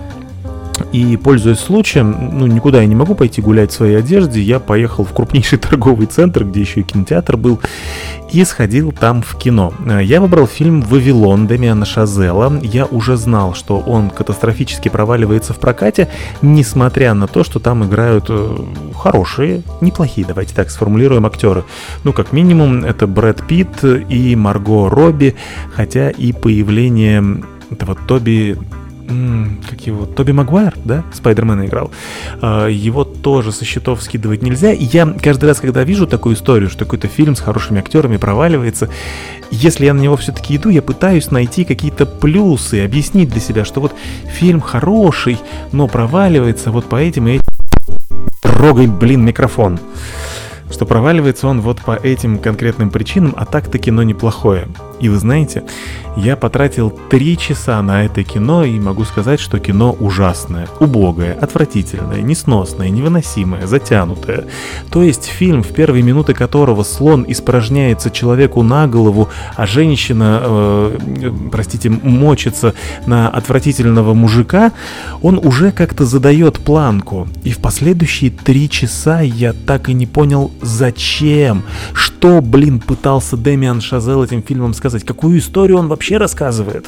И, 0.92 1.16
пользуясь 1.18 1.60
случаем, 1.60 2.32
ну, 2.34 2.48
никуда 2.48 2.82
я 2.82 2.88
не 2.88 2.96
могу 2.96 3.16
пойти 3.16 3.42
гулять 3.42 3.72
в 3.72 3.76
своей 3.76 3.98
одежде, 3.98 4.42
я 4.42 4.60
поехал 4.60 5.06
в 5.06 5.14
крупнейший 5.14 5.58
торговый 5.60 6.08
центр, 6.08 6.44
где 6.44 6.62
еще 6.62 6.82
и 6.82 6.84
кинотеатр 6.84 7.38
был, 7.38 7.60
и 8.32 8.44
сходил 8.44 8.92
там 8.92 9.22
в 9.22 9.38
кино. 9.38 9.74
Я 10.02 10.20
выбрал 10.22 10.48
фильм 10.48 10.82
«Вавилон» 10.82 11.48
Демиана 11.48 11.86
Шазела. 11.86 12.60
Я 12.62 12.86
уже 12.86 13.16
знал, 13.18 13.54
что 13.54 13.80
он 13.80 14.10
катастрофически 14.10 14.90
проваливается 14.90 15.54
в 15.54 15.60
прокате, 15.60 16.10
несмотря 16.42 17.14
на 17.14 17.28
то, 17.28 17.44
что 17.44 17.60
там 17.60 17.86
играют 17.86 18.26
э, 18.30 18.58
хорошие, 18.96 19.64
неплохие, 19.82 20.28
давайте 20.28 20.54
так 20.54 20.70
сформулируем, 20.70 21.26
актеры. 21.26 21.64
Ну, 22.04 22.14
как 22.14 22.32
минимум, 22.32 22.84
это 22.84 23.08
Брэд 23.08 23.48
Питт 23.48 23.84
и 23.84 24.36
Марго 24.36 24.90
Робби, 24.90 25.36
хотя 25.74 26.10
и 26.10 26.32
появление 26.34 27.44
этого 27.70 27.96
Тоби 27.96 28.58
как 29.70 29.82
его, 29.88 30.06
Тоби 30.06 30.32
Магуайр, 30.32 30.74
да, 30.84 31.04
Спайдермена 31.14 31.66
играл, 31.66 31.92
А, 32.42 32.68
его 32.68 33.04
тоже 33.04 33.52
со 33.52 33.66
счетов 33.66 34.02
скидывать 34.02 34.42
нельзя. 34.42 34.72
И 34.72 34.84
я 34.86 35.06
каждый 35.06 35.46
раз, 35.46 35.60
когда 35.60 35.84
вижу 35.84 36.08
такую 36.08 36.36
историю, 36.36 36.70
что 36.70 36.86
какой-то 36.86 37.08
фильм 37.08 37.36
с 37.36 37.40
хорошими 37.40 37.80
актерами 37.80 38.18
проваливается, 38.18 38.90
если 39.52 39.86
я 39.86 39.94
на 39.94 40.00
него 40.00 40.18
все-таки 40.18 40.56
иду, 40.56 40.70
я 40.70 40.82
пытаюсь 40.82 41.32
найти 41.32 41.66
какие-то 41.66 42.06
плюсы, 42.06 42.84
объяснить 42.84 43.30
для 43.30 43.42
себя, 43.42 43.66
что 43.66 43.82
вот 43.82 43.94
фильм 44.26 44.62
хороший, 44.62 45.38
но 45.72 45.88
проваливается 45.88 46.72
вот 46.72 46.86
по 46.86 46.96
этим 46.96 47.28
и 47.28 47.34
этим. 47.34 47.46
Трогай, 48.42 48.88
блин, 48.88 49.24
микрофон 49.24 49.80
что 50.72 50.86
проваливается 50.86 51.48
он 51.48 51.62
вот 51.62 51.82
по 51.82 51.92
этим 51.92 52.40
конкретным 52.40 52.90
причинам, 52.92 53.34
а 53.38 53.46
так-то 53.46 53.78
кино 53.78 54.04
неплохое. 54.04 54.68
И 55.02 55.10
вы 55.10 55.18
знаете, 55.18 55.64
я 56.16 56.36
потратил 56.36 56.92
три 57.10 57.38
часа 57.38 57.82
на 57.82 58.06
это 58.06 58.24
кино 58.24 58.64
и 58.64 58.80
могу 58.80 59.04
сказать, 59.04 59.40
что 59.40 59.60
кино 59.60 59.96
ужасное, 60.00 60.68
убогое, 60.80 61.34
отвратительное, 61.34 62.22
несносное, 62.22 62.90
невыносимое, 62.90 63.66
затянутое. 63.66 64.46
То 64.92 65.02
есть 65.04 65.26
фильм, 65.26 65.64
в 65.64 65.70
первые 65.70 66.04
минуты 66.04 66.34
которого 66.34 66.84
слон 66.84 67.26
испражняется 67.28 68.12
человеку 68.12 68.62
на 68.62 68.88
голову, 68.88 69.30
а 69.56 69.66
женщина, 69.66 70.40
э, 70.44 70.98
э, 71.22 71.32
простите, 71.52 71.90
мочится 71.90 72.74
на 73.06 73.30
отвратительного 73.30 74.14
мужика, 74.14 74.72
он 75.22 75.40
уже 75.44 75.72
как-то 75.72 76.06
задает 76.06 76.60
планку. 76.60 77.28
И 77.44 77.52
в 77.52 77.58
последующие 77.58 78.32
три 78.32 78.70
часа 78.70 79.22
я 79.22 79.54
так 79.54 79.90
и 79.90 79.94
не 79.94 80.06
понял, 80.06 80.52
зачем, 80.62 81.64
что, 81.94 82.42
блин, 82.42 82.80
пытался 82.80 83.38
Дэмиан 83.38 83.82
Шазел 83.82 84.24
этим 84.24 84.44
фильмом 84.44 84.74
сказать, 84.74 84.91
какую 85.00 85.40
историю 85.40 85.78
он 85.78 85.88
вообще 85.88 86.18
рассказывает. 86.18 86.86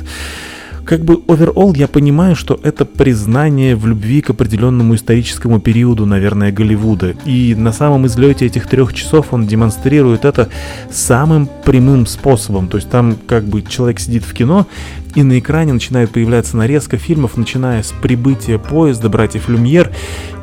Как 0.86 1.02
бы 1.06 1.22
оверолл 1.28 1.74
я 1.74 1.88
понимаю, 1.88 2.36
что 2.36 2.60
это 2.62 2.84
признание 2.84 3.76
в 3.76 3.88
любви 3.88 4.22
к 4.22 4.32
определенному 4.32 4.96
историческому 4.96 5.60
периоду, 5.62 6.06
наверное, 6.06 6.52
Голливуда. 6.52 7.16
И 7.26 7.56
на 7.56 7.72
самом 7.72 8.06
излете 8.08 8.46
этих 8.46 8.68
трех 8.68 8.94
часов 8.94 9.28
он 9.32 9.48
демонстрирует 9.48 10.26
это 10.26 10.50
самым 10.92 11.48
прямым 11.64 12.06
способом. 12.06 12.68
То 12.68 12.78
есть 12.78 12.90
там 12.90 13.16
как 13.28 13.46
бы 13.46 13.62
человек 13.62 14.00
сидит 14.00 14.24
в 14.24 14.34
кино, 14.34 14.68
и 15.16 15.24
на 15.24 15.40
экране 15.40 15.74
начинает 15.74 16.10
появляться 16.12 16.58
нарезка 16.58 16.98
фильмов, 16.98 17.38
начиная 17.38 17.84
с 17.84 17.92
прибытия 17.92 18.58
поезда 18.58 19.10
братьев 19.10 19.48
Люмьер 19.48 19.92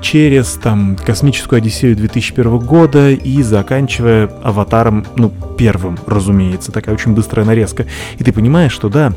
через 0.01 0.53
там 0.53 0.97
космическую 0.97 1.59
Одиссею 1.59 1.97
2001 1.97 2.59
года 2.59 3.11
и 3.11 3.43
заканчивая 3.43 4.31
аватаром, 4.43 5.05
ну, 5.17 5.33
первым, 5.59 5.99
разумеется, 6.07 6.73
такая 6.73 6.95
очень 6.95 7.15
быстрая 7.15 7.45
нарезка. 7.45 7.87
И 8.19 8.25
ты 8.25 8.33
понимаешь, 8.33 8.73
что 8.73 8.89
да, 8.89 9.13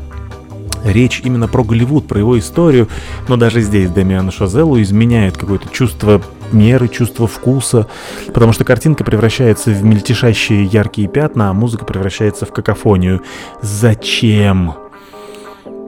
речь 0.84 1.20
именно 1.24 1.48
про 1.48 1.64
Голливуд, 1.64 2.06
про 2.06 2.18
его 2.18 2.38
историю, 2.38 2.88
но 3.28 3.36
даже 3.36 3.60
здесь 3.60 3.90
Демиану 3.90 4.30
Шазелу 4.30 4.80
изменяет 4.80 5.36
какое-то 5.36 5.68
чувство 5.70 6.22
меры, 6.52 6.88
чувство 6.88 7.26
вкуса, 7.26 7.88
потому 8.32 8.52
что 8.52 8.64
картинка 8.64 9.04
превращается 9.04 9.70
в 9.70 9.82
мельтешащие 9.82 10.64
яркие 10.64 11.08
пятна, 11.08 11.50
а 11.50 11.52
музыка 11.52 11.84
превращается 11.84 12.46
в 12.46 12.52
какофонию. 12.52 13.22
Зачем? 13.60 14.74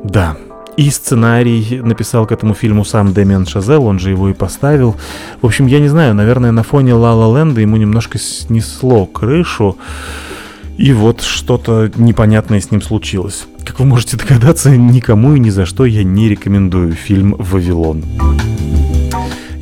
Да, 0.03 0.37
и 0.77 0.91
сценарий 0.91 1.81
написал 1.83 2.27
к 2.27 2.33
этому 2.33 2.55
фильму 2.55 2.85
сам 2.85 3.13
Дэмиан 3.13 3.47
Шазел, 3.47 3.87
он 3.87 3.99
же 3.99 4.11
его 4.11 4.29
и 4.29 4.35
поставил. 4.35 4.97
В 5.41 5.47
общем, 5.47 5.67
я 5.67 5.81
не 5.81 5.89
знаю, 5.89 6.15
наверное, 6.15 6.53
на 6.53 6.63
фоне 6.63 6.95
Ла 6.95 7.15
Ла 7.15 7.39
Ленда 7.39 7.61
ему 7.61 7.77
немножко 7.77 8.19
снесло 8.19 9.07
крышу. 9.07 9.79
И 10.77 10.93
вот 10.93 11.23
что-то 11.23 11.91
непонятное 11.97 12.61
с 12.61 12.71
ним 12.71 12.83
случилось. 12.83 13.47
Как 13.65 13.81
вы 13.81 13.87
можете 13.87 14.17
догадаться, 14.17 14.77
никому 14.77 15.35
и 15.35 15.41
ни 15.41 15.51
за 15.51 15.65
что 15.65 15.87
я 15.87 16.05
не 16.05 16.29
рекомендую 16.29 16.93
фильм 16.93 17.35
«Вавилон». 17.39 18.05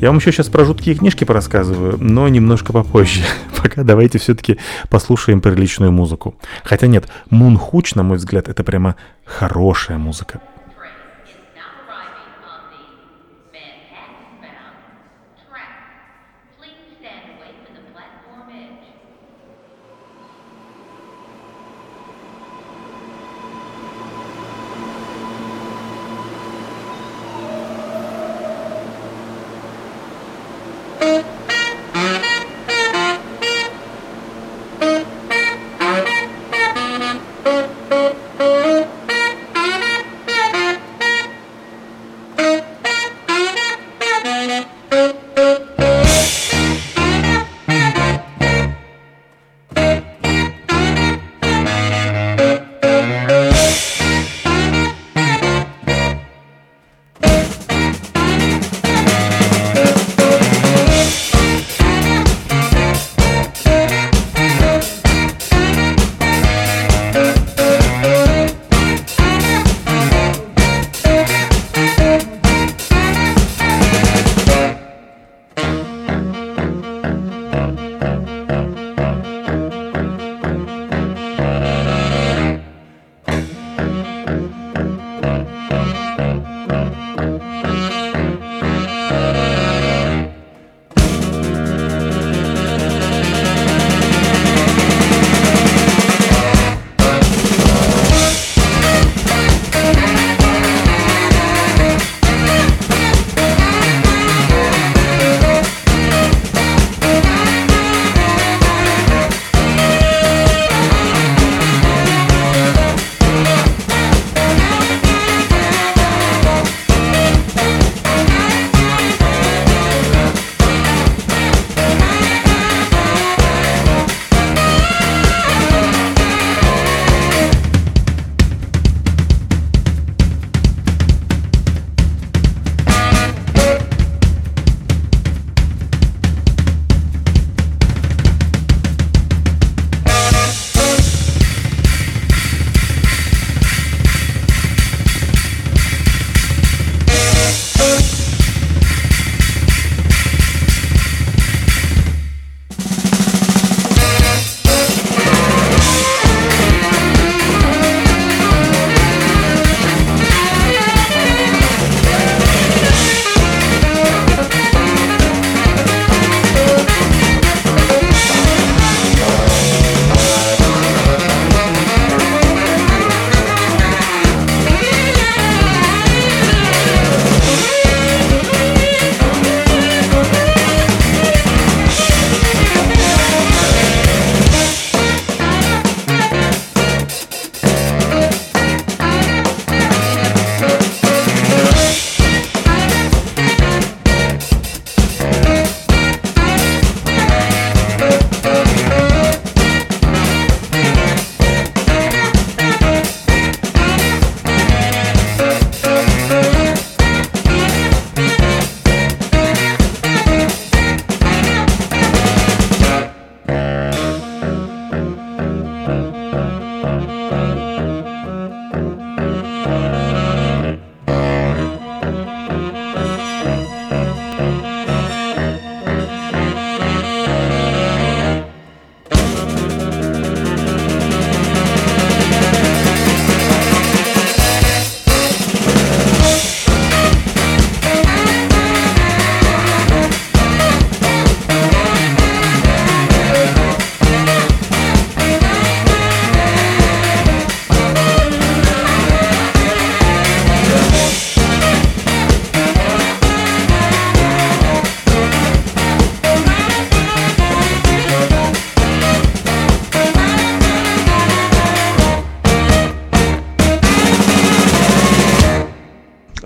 Я 0.01 0.09
вам 0.09 0.17
еще 0.17 0.33
сейчас 0.33 0.49
про 0.49 0.65
жуткие 0.65 0.95
книжки 0.95 1.23
порассказываю, 1.23 1.97
но 1.99 2.27
немножко 2.27 2.73
попозже. 2.73 3.21
Пока 3.63 3.83
давайте 3.83 4.19
все-таки 4.19 4.57
послушаем 4.89 5.39
приличную 5.39 5.91
музыку. 5.91 6.35
Хотя 6.65 6.87
нет, 6.87 7.07
Мун 7.29 7.57
Хуч, 7.57 7.95
на 7.95 8.03
мой 8.03 8.17
взгляд, 8.17 8.49
это 8.49 8.63
прямо 8.63 8.95
хорошая 9.23 9.97
музыка. 9.97 10.41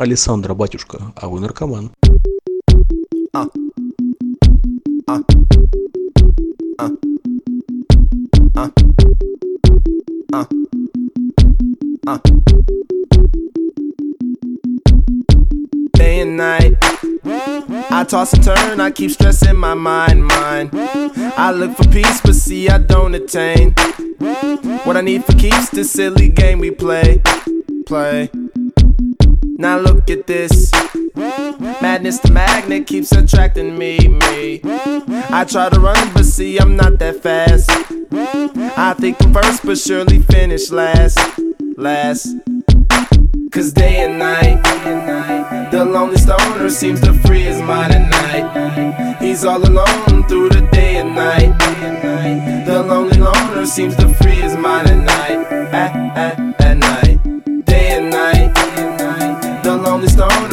Александра, 0.09 0.55
батюшка, 0.55 1.13
а 1.17 1.29
вы 1.29 1.41
наркоман. 1.41 1.91
Day 15.97 16.21
and 16.21 16.37
night. 16.37 16.77
I 17.91 18.05
toss 18.05 18.33
and 18.33 18.43
turn, 18.43 18.81
I 18.81 18.91
keep 18.91 19.11
stressing 19.11 19.57
my 19.57 19.75
mind, 19.75 20.25
mind. 20.25 20.71
I 20.73 21.53
look 21.53 21.77
for 21.77 21.89
peace, 21.89 22.21
but 22.21 22.35
see, 22.35 22.69
I 22.69 22.79
don't 22.79 23.15
attain. 23.15 23.75
What 24.85 24.97
I 24.97 25.01
need 25.01 25.25
for 25.25 25.33
keeps 25.33 25.71
this 25.71 25.93
silly 25.93 26.29
game 26.29 26.59
we 26.59 26.71
play, 26.71 27.23
play. 27.87 28.31
Now 29.60 29.78
look 29.78 30.10
at 30.10 30.26
this. 30.26 30.72
Madness, 31.82 32.20
the 32.20 32.32
magnet 32.32 32.88
keeps 32.88 33.12
attracting 33.12 33.78
me, 33.78 33.98
me. 34.08 34.62
I 34.64 35.46
try 35.46 35.68
to 35.68 35.78
run, 35.82 36.14
but 36.14 36.24
see, 36.24 36.58
I'm 36.58 36.78
not 36.78 36.98
that 37.00 37.22
fast. 37.22 37.70
I 38.80 38.96
think 38.98 39.22
I'm 39.22 39.34
first, 39.34 39.66
but 39.66 39.78
surely 39.78 40.20
finish 40.20 40.72
last, 40.72 41.20
last. 41.76 42.38
Cause 43.52 43.74
day 43.74 44.06
and 44.06 44.18
night, 44.18 44.64
the 45.72 45.84
lonely 45.84 46.16
stoner 46.16 46.70
seems 46.70 47.02
to 47.02 47.12
free 47.28 47.42
his 47.42 47.62
mind 47.62 47.94
at 47.94 48.10
night. 48.10 49.18
He's 49.22 49.44
all 49.44 49.62
alone 49.62 50.26
through 50.30 50.52
the 50.52 50.62
day 50.72 51.00
and 51.00 51.14
night. 51.14 51.54
The 52.66 52.82
lonely 52.82 53.18
loner 53.18 53.66
seems 53.66 53.98
to 53.98 54.08
free 54.14 54.36
his 54.36 54.56
mind 54.56 54.88
at 54.88 55.04
night. 55.04 55.52
At, 55.74 56.18
at, 56.18 56.62
at 56.62 56.78
night. 56.78 57.66
Day 57.66 57.98
and 57.98 58.10
night. 58.10 58.39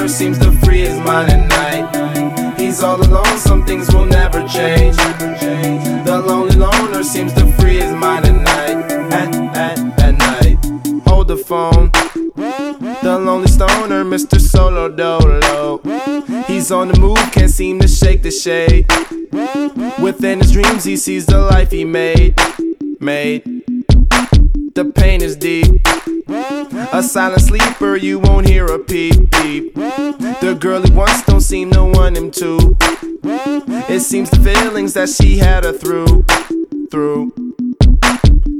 Stoner 0.06 0.18
seems 0.18 0.38
to 0.38 0.52
free 0.64 0.80
his 0.80 0.98
mind 1.00 1.30
at 1.32 1.48
night. 1.48 2.60
He's 2.60 2.80
all 2.80 3.00
alone, 3.00 3.38
some 3.38 3.64
things 3.66 3.92
will 3.92 4.06
never 4.06 4.46
change. 4.46 4.96
The 4.96 6.22
lonely 6.24 6.54
loner 6.54 7.02
seems 7.02 7.32
to 7.32 7.46
free 7.54 7.80
his 7.80 7.92
mind 7.92 8.24
at 8.24 8.34
night. 8.34 8.92
At, 9.12 9.34
at, 9.56 10.00
at 10.00 10.18
night. 10.18 11.02
Hold 11.08 11.28
the 11.28 11.36
phone. 11.36 11.90
The 13.02 13.18
lonely 13.20 13.48
stoner, 13.48 14.04
Mr. 14.04 14.40
Solo 14.40 14.88
Dolo. 14.88 15.80
He's 16.46 16.70
on 16.70 16.88
the 16.88 17.00
move, 17.00 17.18
can't 17.32 17.50
seem 17.50 17.80
to 17.80 17.88
shake 17.88 18.22
the 18.22 18.30
shade. 18.30 18.86
Within 20.00 20.38
his 20.38 20.52
dreams, 20.52 20.84
he 20.84 20.96
sees 20.96 21.26
the 21.26 21.38
life 21.38 21.72
he 21.72 21.84
made. 21.84 22.38
Made. 23.00 23.55
The 24.76 24.84
pain 24.84 25.22
is 25.22 25.36
deep. 25.36 25.88
A 26.92 27.02
silent 27.02 27.40
sleeper, 27.40 27.96
you 27.96 28.18
won't 28.18 28.46
hear 28.46 28.66
a 28.66 28.78
peep 28.78 29.30
peep. 29.30 29.74
The 29.74 30.54
girl 30.60 30.82
he 30.82 30.90
wants 30.90 31.22
don't 31.24 31.40
seem 31.40 31.70
to 31.70 31.82
want 31.82 32.14
him 32.14 32.30
to. 32.32 32.76
It 33.88 34.00
seems 34.00 34.28
the 34.28 34.38
feelings 34.38 34.92
that 34.92 35.08
she 35.08 35.38
had 35.38 35.64
her 35.64 35.72
through, 35.72 36.26
through. 36.90 37.32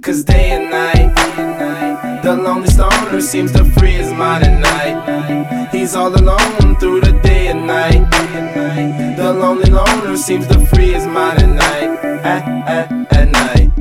Cause 0.02 0.24
day 0.24 0.52
and 0.52 0.70
night, 0.70 2.22
the 2.22 2.34
lonely 2.34 2.68
stoner 2.68 3.20
seems 3.20 3.52
to 3.52 3.66
free 3.72 3.92
his 3.92 4.10
mind 4.10 4.44
at 4.44 4.58
night. 4.58 5.68
He's 5.70 5.94
all 5.94 6.08
alone 6.08 6.76
through 6.80 7.02
the 7.02 7.12
day 7.22 7.48
and 7.48 7.66
night. 7.66 8.08
The 9.18 9.34
lonely 9.34 9.70
loner 9.70 10.16
seems 10.16 10.46
to 10.46 10.64
free 10.68 10.94
his 10.94 11.06
mind 11.06 11.42
at 11.42 11.48
night. 11.50 12.04
At, 12.24 12.48
at, 12.66 13.12
at 13.12 13.30
night, 13.30 13.75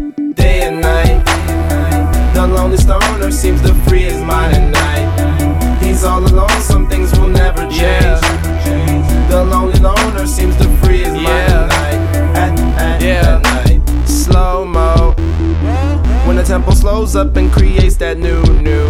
lonely 2.56 2.78
stoner 2.78 3.32
seems 3.32 3.62
to 3.62 3.74
free 3.86 4.03
his 4.03 4.22
mind 4.24 4.56
at 4.56 4.72
night. 4.72 5.84
He's 5.84 6.03
all 6.03 6.24
alone, 6.24 6.62
some 6.62 6.88
things 6.89 7.12
will 7.20 7.28
never 7.28 7.70
change. 7.70 8.22
The 9.30 9.45
lonely 9.49 9.80
loner 9.80 10.26
seems 10.26 10.56
to 10.58 10.68
free 10.78 10.99
his 10.99 11.14
mind 11.14 11.28
at 11.28 11.70
night. 11.70 12.01
At, 12.38 12.60
at, 12.80 13.03
at 13.03 13.43
night, 13.43 14.08
slow 14.08 14.66
mo. 14.66 15.14
When 16.26 16.38
the 16.38 16.43
tempo 16.43 16.72
slows 16.72 17.16
up 17.16 17.36
and 17.36 17.51
creates 17.51 17.97
that 17.97 18.18
new, 18.18 18.41
new. 18.62 18.88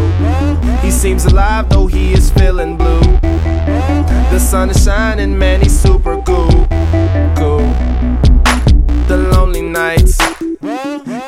He 0.81 0.91
seems 0.91 1.25
alive 1.25 1.67
though 1.69 1.87
he 1.87 2.13
is 2.13 2.29
feeling 2.31 2.77
blue. 2.77 3.01
The 4.31 4.39
sun 4.39 4.69
is 4.69 4.83
shining, 4.83 5.37
man, 5.37 5.61
he's 5.61 5.77
super 5.77 6.21
cool, 6.21 6.67
cool. 7.35 7.65
The 9.07 9.17
lonely 9.31 9.61
nights, 9.61 10.17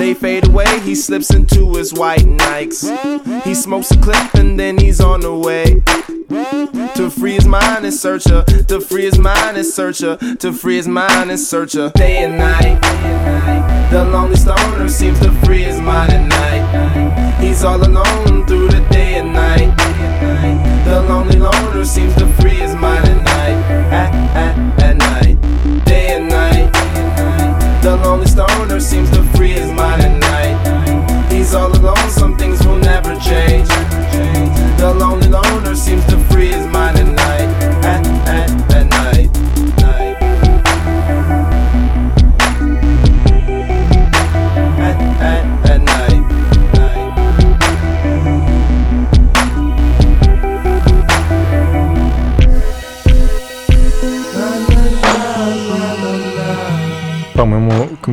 they 0.07 0.13
fade 0.13 0.47
away. 0.47 0.79
He 0.81 0.95
slips 0.95 1.33
into 1.33 1.73
his 1.73 1.93
white 1.93 2.21
Nikes. 2.21 2.81
He 3.43 3.53
smokes 3.53 3.91
a 3.91 3.97
clip 3.97 4.33
and 4.35 4.57
then 4.57 4.77
he's 4.77 5.01
on 5.01 5.19
the 5.19 5.33
way. 5.33 5.81
To 6.95 7.09
free 7.09 7.33
his 7.33 7.45
mind 7.45 7.83
and 7.83 7.93
searcher, 7.93 8.43
to 8.43 8.79
free 8.79 9.03
his 9.03 9.19
mind 9.19 9.57
and 9.57 9.65
searcher, 9.65 10.15
to 10.17 10.53
free 10.53 10.77
his 10.77 10.87
mind 10.87 11.29
and 11.29 11.39
searcher. 11.39 11.91
Day 11.95 12.23
and 12.23 12.37
night, 12.37 12.79
the 13.91 14.05
lonely 14.05 14.37
stoner 14.37 14.87
seems 14.87 15.19
to 15.19 15.31
free 15.45 15.63
his 15.63 15.79
mind 15.81 16.13
at 16.13 16.25
night. 16.27 17.41
He's 17.41 17.63
all 17.65 17.81
alone 17.81 18.45
through 18.45 18.69
the 18.69 18.85
day 18.89 19.15
and 19.15 19.33
night. 19.33 19.75
The 20.85 21.01
lonely 21.01 21.37
loner 21.37 21.83
seems 21.83 22.15
to 22.15 22.27
free 22.39 22.55
his 22.55 22.75
mind 22.75 23.05
at 23.09 23.23
night. 23.23 23.57
At, 23.91 24.13
at, 24.35 24.79
at 24.83 24.97
night, 24.97 25.85
day 25.85 26.15
and 26.15 26.29
night. 26.29 26.71
The 27.81 27.97
lonely 27.97 28.27
stoner 28.27 28.79
seems 28.79 29.09
to 29.11 29.23
free 29.35 29.51
his 29.51 29.67
mind 29.67 29.76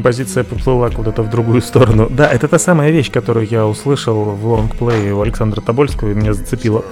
композиция 0.05 0.45
поплыла 0.45 0.91
куда-то 0.91 1.23
в 1.23 1.31
другую 1.31 1.63
сторону. 1.63 2.09
Да, 2.11 2.31
это 2.31 2.47
та 2.47 2.59
самая 2.59 2.91
вещь, 2.91 3.11
которую 3.11 3.49
я 3.49 3.67
услышал 3.67 4.23
в 4.23 4.47
лонгплее 4.47 5.15
у 5.15 5.23
Александра 5.23 5.63
Тобольского 5.63 6.11
и 6.11 6.15
меня 6.15 6.35
зацепило. 6.35 6.85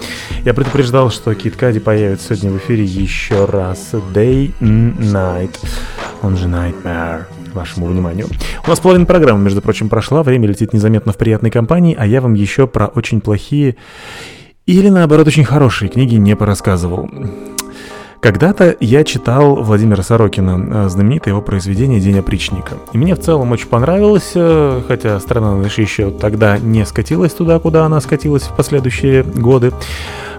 Я 0.46 0.54
предупреждал, 0.54 1.10
что 1.10 1.34
Кит 1.34 1.54
Кади 1.54 1.78
появится 1.78 2.34
сегодня 2.34 2.52
в 2.52 2.56
эфире 2.56 2.84
еще 2.84 3.44
раз. 3.44 3.92
Day 4.14 4.50
Night, 4.60 5.58
он 6.22 6.38
же 6.38 6.48
Nightmare 6.48 7.24
вашему 7.52 7.84
вниманию. 7.84 8.28
У 8.66 8.70
нас 8.70 8.80
половина 8.80 9.04
программы, 9.04 9.44
между 9.44 9.60
прочим, 9.60 9.90
прошла, 9.90 10.22
время 10.22 10.48
летит 10.48 10.72
незаметно 10.72 11.12
в 11.12 11.18
приятной 11.18 11.50
компании, 11.50 11.94
а 11.98 12.06
я 12.06 12.22
вам 12.22 12.32
еще 12.32 12.66
про 12.66 12.86
очень 12.86 13.20
плохие 13.20 13.76
или, 14.64 14.88
наоборот, 14.88 15.26
очень 15.26 15.44
хорошие 15.44 15.90
книги 15.90 16.14
не 16.14 16.34
порассказывал. 16.34 17.10
Когда-то 18.22 18.76
я 18.78 19.02
читал 19.02 19.56
Владимира 19.56 20.00
Сорокина, 20.04 20.84
э, 20.84 20.88
знаменитое 20.88 21.32
его 21.32 21.42
произведение 21.42 21.98
«День 21.98 22.20
опричника». 22.20 22.76
И 22.92 22.98
мне 22.98 23.16
в 23.16 23.20
целом 23.20 23.50
очень 23.50 23.66
понравилось, 23.66 24.30
э, 24.36 24.80
хотя 24.86 25.18
страна 25.18 25.56
наша 25.56 25.82
еще 25.82 26.12
тогда 26.12 26.56
не 26.56 26.86
скатилась 26.86 27.32
туда, 27.32 27.58
куда 27.58 27.84
она 27.84 28.00
скатилась 28.00 28.44
в 28.44 28.54
последующие 28.54 29.24
годы. 29.24 29.72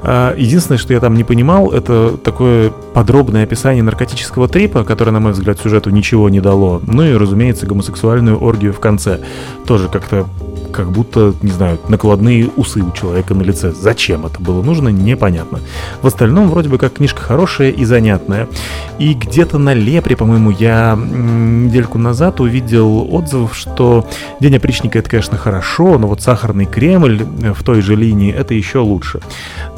А, 0.03 0.35
Единственное, 0.37 0.77
что 0.77 0.93
я 0.93 0.99
там 0.99 1.15
не 1.15 1.23
понимал, 1.23 1.71
это 1.71 2.17
такое 2.17 2.71
подробное 2.93 3.43
описание 3.43 3.83
наркотического 3.83 4.47
трипа, 4.47 4.83
которое, 4.83 5.11
на 5.11 5.19
мой 5.19 5.31
взгляд, 5.31 5.59
сюжету 5.59 5.89
ничего 5.89 6.29
не 6.29 6.41
дало. 6.41 6.81
Ну 6.85 7.03
и, 7.03 7.13
разумеется, 7.13 7.65
гомосексуальную 7.65 8.39
оргию 8.39 8.73
в 8.73 8.79
конце. 8.79 9.21
Тоже 9.65 9.87
как-то 9.87 10.27
как 10.73 10.91
будто, 10.91 11.33
не 11.41 11.51
знаю, 11.51 11.79
накладные 11.87 12.49
усы 12.57 12.81
у 12.81 12.91
человека 12.91 13.33
на 13.35 13.43
лице. 13.43 13.71
Зачем 13.71 14.25
это 14.25 14.41
было 14.41 14.61
нужно, 14.61 14.89
непонятно. 14.89 15.59
В 16.01 16.07
остальном, 16.07 16.49
вроде 16.49 16.67
бы, 16.67 16.77
как 16.77 16.93
книжка 16.93 17.21
хорошая 17.21 17.69
и 17.69 17.85
занятная. 17.85 18.49
И 18.97 19.13
где-то 19.13 19.59
на 19.59 19.73
Лепре, 19.73 20.17
по-моему, 20.17 20.49
я 20.49 20.97
недельку 20.97 21.97
назад 21.97 22.41
увидел 22.41 23.07
отзыв, 23.13 23.55
что 23.55 24.05
День 24.39 24.57
опричника 24.57 24.99
это, 24.99 25.09
конечно, 25.09 25.37
хорошо, 25.37 25.97
но 25.99 26.07
вот 26.07 26.21
Сахарный 26.21 26.65
Кремль 26.65 27.21
э, 27.41 27.53
в 27.53 27.63
той 27.63 27.81
же 27.81 27.95
линии 27.95 28.33
это 28.33 28.53
еще 28.53 28.79
лучше. 28.79 29.21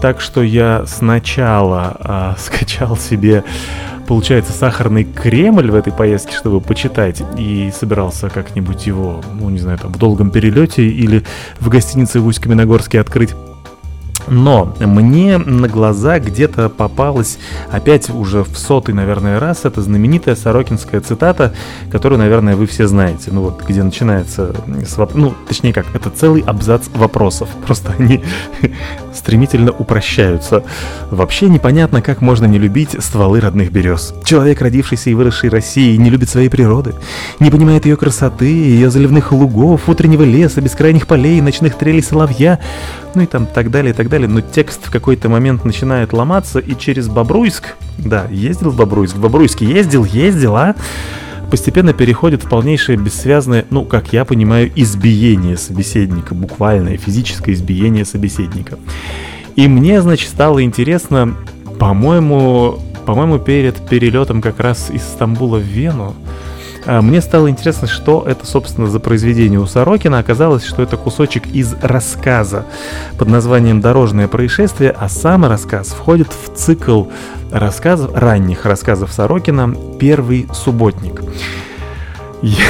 Так 0.02 0.15
что 0.22 0.42
я 0.44 0.86
сначала 0.86 1.96
а, 2.00 2.36
скачал 2.40 2.98
себе 2.98 3.44
получается, 4.08 4.54
сахарный 4.54 5.04
Кремль 5.04 5.72
в 5.72 5.76
этой 5.76 5.92
поездке, 5.92 6.36
чтобы 6.36 6.62
почитать, 6.62 7.24
и 7.38 7.72
собирался 7.74 8.30
как-нибудь 8.30 8.86
его, 8.86 9.22
ну, 9.34 9.50
не 9.50 9.58
знаю, 9.58 9.80
там, 9.80 9.92
в 9.92 9.98
долгом 9.98 10.30
перелете 10.30 10.88
или 10.88 11.24
в 11.60 11.70
гостинице 11.70 12.20
в 12.20 12.28
Усть-Каменогорске 12.28 13.00
открыть. 13.00 13.34
Но 14.28 14.74
мне 14.80 15.38
на 15.38 15.68
глаза 15.68 16.20
где-то 16.20 16.70
попалась 16.70 17.38
опять 17.72 18.10
уже 18.10 18.44
в 18.44 18.58
сотый, 18.58 18.94
наверное, 18.94 19.40
раз 19.40 19.66
эта 19.66 19.82
знаменитая 19.82 20.36
сорокинская 20.36 21.02
цитата, 21.02 21.54
которую, 21.92 22.20
наверное, 22.20 22.56
вы 22.56 22.66
все 22.66 22.88
знаете. 22.88 23.32
Ну 23.32 23.42
вот, 23.42 23.64
где 23.68 23.84
начинается, 23.84 24.56
с 24.68 24.98
ну, 25.14 25.34
точнее 25.48 25.74
как, 25.74 25.86
это 25.94 26.10
целый 26.10 26.42
абзац 26.42 26.88
вопросов. 26.94 27.50
Просто 27.66 27.94
они 27.98 28.22
стремительно 29.14 29.72
упрощаются. 29.72 30.64
Вообще 31.12 31.48
непонятно, 31.48 32.02
как 32.02 32.22
можно 32.22 32.46
не 32.46 32.58
любить 32.58 32.96
стволы 33.04 33.40
родных 33.40 33.72
берез. 33.72 34.14
Человек, 34.24 34.62
родившийся 34.62 35.10
и 35.10 35.14
выросший 35.14 35.50
в 35.50 35.54
России, 35.54 35.96
не 35.96 36.10
любит 36.10 36.30
своей 36.30 36.50
природы, 36.50 36.96
не 37.40 37.52
понимает 37.52 37.86
ее 37.86 37.98
красоты, 37.98 38.46
ее 38.46 38.90
заливных 38.90 39.32
лугов, 39.32 39.88
утреннего 39.88 40.24
леса, 40.24 40.62
бескрайних 40.62 41.08
полей, 41.08 41.42
ночных 41.42 41.76
трелей 41.76 42.02
соловья, 42.02 42.60
ну 43.14 43.22
и 43.22 43.26
там 43.26 43.46
так 43.46 43.72
далее, 43.72 43.94
и 43.94 43.96
так 43.96 44.10
далее. 44.10 44.15
Но 44.24 44.42
текст 44.42 44.88
в 44.88 44.92
какой-то 44.92 45.28
момент 45.28 45.66
начинает 45.66 46.14
ломаться, 46.14 46.60
и 46.60 46.78
через 46.78 47.08
Бобруйск, 47.10 47.76
да, 47.98 48.28
ездил 48.32 48.70
в 48.70 48.78
Бобруйск, 48.78 49.16
в 49.16 49.22
Бобруйске 49.22 49.66
ездил, 49.66 50.06
ездил, 50.06 50.56
а 50.56 50.76
постепенно 51.52 51.94
переходит 51.94 52.44
в 52.44 52.50
полнейшее 52.50 52.98
бессвязное, 52.98 53.66
ну, 53.70 53.86
как 53.86 54.14
я 54.14 54.26
понимаю, 54.26 54.72
избиение 54.76 55.58
собеседника, 55.58 56.34
буквальное 56.34 56.98
физическое 56.98 57.54
избиение 57.54 58.06
собеседника. 58.06 58.78
И 59.56 59.68
мне, 59.68 60.02
значит, 60.02 60.30
стало 60.30 60.64
интересно, 60.64 61.36
по-моему, 61.80 62.80
по-моему, 63.06 63.40
перед 63.40 63.88
перелетом 63.88 64.42
как 64.42 64.60
раз 64.60 64.90
из 64.90 65.04
Стамбула 65.04 65.58
в 65.58 65.64
Вену, 65.64 66.16
мне 66.86 67.22
стало 67.22 67.50
интересно, 67.50 67.88
что 67.88 68.24
это, 68.28 68.46
собственно, 68.46 68.88
за 68.88 69.00
произведение 69.00 69.60
у 69.60 69.66
Сорокина. 69.66 70.20
Оказалось, 70.20 70.64
что 70.64 70.84
это 70.84 70.98
кусочек 70.98 71.48
из 71.48 71.74
рассказа 71.82 72.66
под 73.18 73.28
названием 73.28 73.82
«Дорожное 73.82 74.28
происшествие», 74.28 74.92
а 74.92 75.10
сам 75.10 75.46
рассказ 75.46 75.90
входит 75.90 76.28
в 76.28 76.56
цикл 76.56 77.06
рассказов, 77.52 78.12
ранних 78.14 78.66
рассказов 78.66 79.12
Сорокина 79.12 79.76
«Первый 80.00 80.48
субботник». 80.54 81.22
Я, 82.42 82.66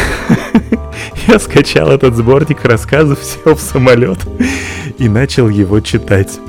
я 1.27 1.39
скачал 1.39 1.89
этот 1.89 2.15
сборник 2.15 2.63
рассказов, 2.63 3.19
сел 3.21 3.55
в 3.55 3.59
самолет 3.61 4.19
и 4.97 5.09
начал 5.09 5.49
его 5.49 5.81
читать. 5.81 6.39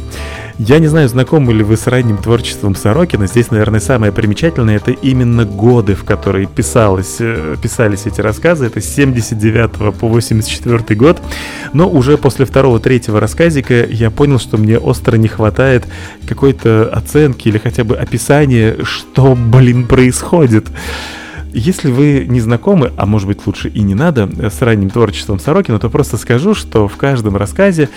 Я 0.59 0.79
не 0.79 0.87
знаю, 0.87 1.07
знакомы 1.07 1.53
ли 1.53 1.63
вы 1.63 1.77
с 1.77 1.87
ранним 1.87 2.17
творчеством 2.17 2.75
Сорокина. 2.75 3.27
Здесь, 3.27 3.51
наверное, 3.51 3.79
самое 3.79 4.11
примечательное 4.11 4.77
это 4.77 4.91
именно 4.91 5.45
годы, 5.45 5.95
в 5.95 6.05
которые 6.05 6.47
писалось, 6.47 7.17
э, 7.21 7.57
писались 7.61 8.07
эти 8.07 8.23
рассказы. 8.23 8.65
Это 8.65 8.81
с 8.81 8.87
79 8.87 9.95
по 9.99 10.09
84 10.09 10.99
год. 10.99 11.21
Но 11.75 11.91
уже 11.91 12.17
после 12.17 12.47
второго-третьего 12.47 13.21
рассказика 13.21 13.85
я 13.85 14.11
понял, 14.11 14.39
что 14.39 14.57
мне 14.57 14.79
остро 14.79 15.17
не 15.17 15.29
хватает 15.29 15.85
какой-то 16.27 16.89
оценки 16.91 17.49
или 17.49 17.59
хотя 17.59 17.85
бы 17.85 17.95
описания, 17.95 18.79
что, 18.83 19.37
блин, 19.37 19.87
происходит. 19.87 20.69
Если 21.53 21.91
вы 21.91 22.27
не 22.29 22.41
знакомы, 22.41 22.93
а 22.99 23.07
может 23.07 23.29
быть 23.29 23.47
лучше 23.47 23.69
и 23.69 23.81
не 23.81 23.95
надо, 23.95 24.29
с 24.51 24.61
ранним 24.61 24.91
творчеством 24.91 25.39
Сорокина, 25.39 25.79
то 25.79 25.89
просто 25.89 26.19
скажу, 26.19 26.55
что 26.55 26.87
в 26.87 26.97
каждом 26.97 27.35
рассказе 27.35 27.89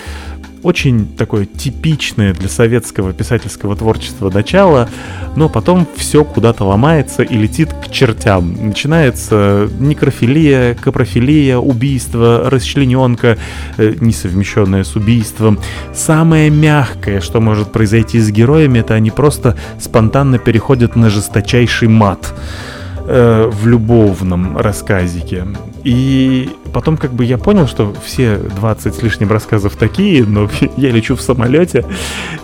очень 0.64 1.08
такое 1.16 1.46
типичное 1.46 2.34
для 2.34 2.50
советского 2.50 3.14
писательского 3.14 3.76
творчества 3.76 4.30
начало, 4.30 4.90
но 5.36 5.50
потом 5.50 5.88
все 5.96 6.24
куда-то 6.24 6.66
ломается 6.66 7.24
и 7.24 7.38
летит 7.38 7.74
к 7.74 7.90
чертям. 7.92 8.68
Начинается 8.68 9.70
некрофилия, 9.80 10.76
капрофилия, 10.76 11.58
убийство, 11.58 12.50
расчлененка, 12.50 13.38
э, 13.78 13.96
несовмещенное 14.00 14.84
с 14.84 14.96
убийством. 14.96 15.60
Самое 15.94 16.50
мягкое, 16.50 17.22
что 17.22 17.40
может 17.40 17.72
произойти 17.72 18.20
с 18.20 18.30
героями, 18.32 18.80
это 18.80 18.96
они 18.96 19.12
просто 19.12 19.56
спонтанно 19.80 20.40
переходят 20.40 20.96
на 20.96 21.10
жесточайший 21.10 21.88
мат 21.88 22.34
э, 23.08 23.50
в 23.52 23.68
любовном 23.68 24.58
рассказике. 24.58 25.46
И 25.84 26.50
потом 26.70 26.98
как 26.98 27.14
бы 27.14 27.26
я 27.26 27.38
понял, 27.38 27.68
что 27.68 27.94
все 28.04 28.38
20 28.38 28.96
с 28.96 29.02
лишним 29.04 29.32
рассказов 29.32 29.76
такие, 29.76 30.24
но 30.26 30.50
я 30.78 30.92
лечу 30.92 31.16
в 31.16 31.22
самолете, 31.22 31.86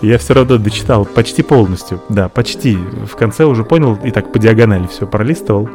я 0.02 0.18
все 0.18 0.34
равно 0.34 0.58
дочитал 0.58 1.04
почти 1.04 1.42
полностью. 1.42 2.02
Да, 2.08 2.28
почти. 2.28 2.76
В 2.76 3.16
конце 3.16 3.44
уже 3.44 3.64
понял 3.64 3.98
и 4.04 4.10
так 4.10 4.32
по 4.32 4.38
диагонали 4.38 4.86
все 4.86 5.06
пролистывал. 5.06 5.68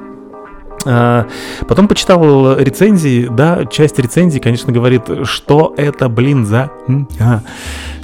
А, 0.85 1.27
потом 1.67 1.87
почитал 1.87 2.57
рецензии, 2.57 3.27
да, 3.31 3.65
часть 3.65 3.99
рецензий, 3.99 4.39
конечно, 4.39 4.71
говорит, 4.71 5.03
что 5.23 5.73
это, 5.77 6.09
блин, 6.09 6.45
за... 6.45 6.71
А, 7.19 7.41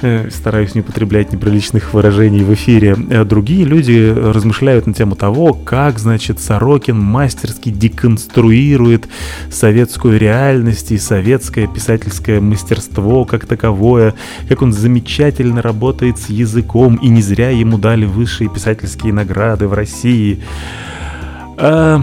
э, 0.01 0.29
стараюсь 0.29 0.75
не 0.75 0.81
употреблять 0.81 1.33
неприличных 1.33 1.93
выражений 1.93 2.43
в 2.43 2.53
эфире. 2.53 2.95
Э, 3.09 3.23
другие 3.23 3.65
люди 3.65 4.13
размышляют 4.15 4.85
на 4.85 4.93
тему 4.93 5.15
того, 5.15 5.53
как, 5.53 5.97
значит, 5.97 6.39
Сорокин 6.39 6.99
мастерски 6.99 7.69
деконструирует 7.69 9.07
советскую 9.49 10.19
реальность 10.19 10.91
и 10.91 10.97
советское 10.97 11.67
писательское 11.67 12.41
мастерство 12.41 13.25
как 13.25 13.45
таковое, 13.45 14.13
как 14.49 14.61
он 14.61 14.71
замечательно 14.71 15.61
работает 15.61 16.19
с 16.19 16.29
языком, 16.29 16.95
и 16.95 17.07
не 17.07 17.21
зря 17.21 17.49
ему 17.49 17.77
дали 17.77 18.05
высшие 18.05 18.49
писательские 18.49 19.13
награды 19.13 19.67
в 19.67 19.73
России. 19.73 20.43
А, 21.57 22.01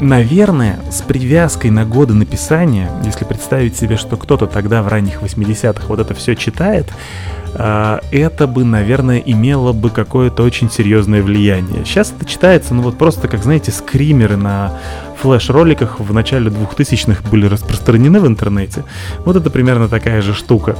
Наверное, 0.00 0.78
с 0.90 1.00
привязкой 1.00 1.70
на 1.70 1.86
годы 1.86 2.12
написания, 2.12 2.90
если 3.02 3.24
представить 3.24 3.76
себе, 3.76 3.96
что 3.96 4.18
кто-то 4.18 4.46
тогда 4.46 4.82
в 4.82 4.88
ранних 4.88 5.22
80-х 5.22 5.86
вот 5.88 5.98
это 6.00 6.12
все 6.14 6.36
читает, 6.36 6.92
это 7.58 8.46
бы, 8.46 8.64
наверное, 8.64 9.18
имело 9.18 9.72
бы 9.72 9.90
какое-то 9.90 10.42
очень 10.42 10.70
серьезное 10.70 11.22
влияние. 11.22 11.84
Сейчас 11.84 12.12
это 12.16 12.28
читается, 12.28 12.74
ну 12.74 12.82
вот 12.82 12.98
просто, 12.98 13.28
как, 13.28 13.42
знаете, 13.42 13.72
скримеры 13.72 14.36
на 14.36 14.72
флеш-роликах 15.20 15.98
в 15.98 16.12
начале 16.12 16.50
2000-х 16.50 17.28
были 17.30 17.46
распространены 17.46 18.20
в 18.20 18.26
интернете. 18.26 18.84
Вот 19.24 19.36
это 19.36 19.50
примерно 19.50 19.88
такая 19.88 20.22
же 20.22 20.34
штука. 20.34 20.76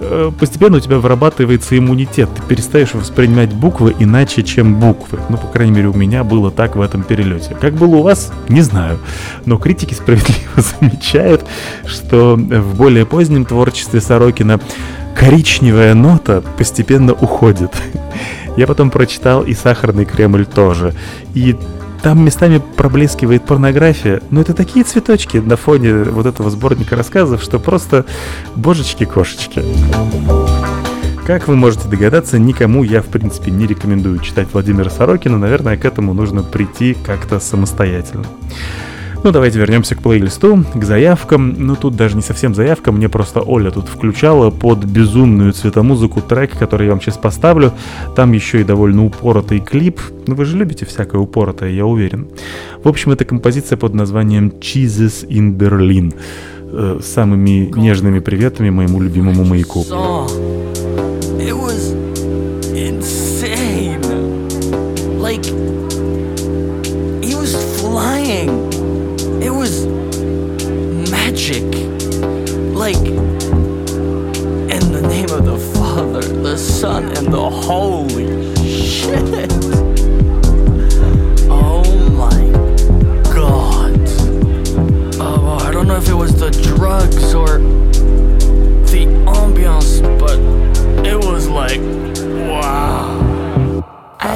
Э, 0.00 0.30
постепенно 0.38 0.78
у 0.78 0.80
тебя 0.80 0.98
вырабатывается 0.98 1.78
иммунитет, 1.78 2.28
ты 2.34 2.42
перестаешь 2.42 2.94
воспринимать 2.94 3.52
буквы 3.52 3.94
иначе, 3.98 4.42
чем 4.42 4.78
буквы. 4.78 5.20
Ну, 5.28 5.36
по 5.36 5.46
крайней 5.46 5.72
мере, 5.72 5.88
у 5.88 5.94
меня 5.94 6.24
было 6.24 6.50
так 6.50 6.76
в 6.76 6.80
этом 6.80 7.02
перелете. 7.02 7.54
Как 7.54 7.74
было 7.74 7.96
у 7.96 8.02
вас, 8.02 8.32
не 8.48 8.60
знаю. 8.60 8.98
Но 9.44 9.56
критики 9.58 9.94
справедливо 9.94 10.56
замечают, 10.80 11.44
что 11.86 12.36
в 12.36 12.76
более 12.76 13.06
позднем 13.06 13.44
творчестве 13.44 14.00
Сорокина 14.00 14.60
коричневая 15.16 15.94
нота 15.94 16.42
постепенно 16.58 17.12
уходит. 17.12 17.72
Я 18.56 18.66
потом 18.66 18.90
прочитал 18.90 19.42
и 19.42 19.54
«Сахарный 19.54 20.04
Кремль» 20.04 20.46
тоже. 20.46 20.94
И 21.34 21.56
там 22.02 22.24
местами 22.24 22.62
проблескивает 22.76 23.44
порнография, 23.44 24.20
но 24.30 24.42
это 24.42 24.54
такие 24.54 24.84
цветочки 24.84 25.38
на 25.38 25.56
фоне 25.56 26.04
вот 26.04 26.26
этого 26.26 26.50
сборника 26.50 26.94
рассказов, 26.94 27.42
что 27.42 27.58
просто 27.58 28.04
божечки-кошечки. 28.54 29.62
Как 31.26 31.48
вы 31.48 31.56
можете 31.56 31.88
догадаться, 31.88 32.38
никому 32.38 32.84
я, 32.84 33.02
в 33.02 33.06
принципе, 33.06 33.50
не 33.50 33.66
рекомендую 33.66 34.20
читать 34.20 34.48
Владимира 34.52 34.90
Сорокина. 34.90 35.38
Наверное, 35.38 35.76
к 35.76 35.84
этому 35.84 36.14
нужно 36.14 36.42
прийти 36.44 36.96
как-то 37.04 37.40
самостоятельно. 37.40 38.26
Ну, 39.26 39.32
давайте 39.32 39.58
вернемся 39.58 39.96
к 39.96 40.02
плейлисту, 40.02 40.64
к 40.72 40.84
заявкам. 40.84 41.56
Ну, 41.58 41.74
тут 41.74 41.96
даже 41.96 42.14
не 42.14 42.22
совсем 42.22 42.54
заявка, 42.54 42.92
мне 42.92 43.08
просто 43.08 43.40
Оля 43.40 43.72
тут 43.72 43.88
включала 43.88 44.50
под 44.50 44.84
безумную 44.84 45.52
цветомузыку 45.52 46.20
трек, 46.20 46.56
который 46.56 46.84
я 46.86 46.92
вам 46.92 47.00
сейчас 47.00 47.18
поставлю. 47.18 47.72
Там 48.14 48.30
еще 48.30 48.60
и 48.60 48.64
довольно 48.64 49.04
упоротый 49.04 49.58
клип. 49.58 50.00
Ну, 50.28 50.36
вы 50.36 50.44
же 50.44 50.56
любите 50.56 50.86
всякое 50.86 51.20
упоротое, 51.20 51.70
я 51.70 51.84
уверен. 51.84 52.28
В 52.84 52.88
общем, 52.88 53.10
это 53.10 53.24
композиция 53.24 53.76
под 53.76 53.94
названием 53.94 54.52
«Cheeses 54.60 55.26
in 55.26 55.56
Berlin» 55.58 56.14
э, 56.70 57.00
с 57.02 57.06
самыми 57.06 57.72
нежными 57.74 58.20
приветами 58.20 58.70
моему 58.70 59.00
любимому 59.00 59.44
маяку. 59.44 59.84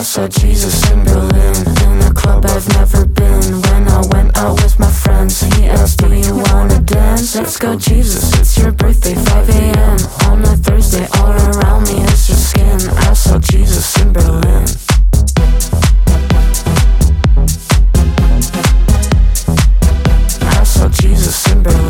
I 0.01 0.03
saw 0.03 0.27
Jesus 0.29 0.91
in 0.91 1.05
Berlin 1.05 1.57
In 1.85 2.01
a 2.09 2.15
club 2.15 2.47
I've 2.47 2.67
never 2.71 3.05
been 3.05 3.61
When 3.61 3.87
I 3.87 4.01
went 4.11 4.35
out 4.39 4.55
with 4.63 4.79
my 4.79 4.91
friends 4.91 5.43
He 5.43 5.67
asked, 5.67 5.99
do 5.99 6.11
you 6.15 6.37
wanna 6.37 6.81
dance? 6.81 7.37
Let's 7.37 7.59
go 7.59 7.77
Jesus, 7.77 8.33
it's 8.41 8.57
your 8.57 8.73
birthday, 8.73 9.15
5 9.15 9.51
a.m. 9.51 9.99
On 10.25 10.41
a 10.41 10.57
Thursday, 10.57 11.07
all 11.19 11.33
around 11.33 11.83
me 11.85 12.01
is 12.01 12.31
your 12.31 12.39
skin 12.39 12.81
I 12.97 13.13
saw 13.13 13.39
Jesus 13.41 14.01
in 14.01 14.15
Berlin 14.15 14.65
I 20.41 20.65
saw 20.65 20.89
Jesus 20.89 21.53
in 21.53 21.63
Berlin 21.63 21.90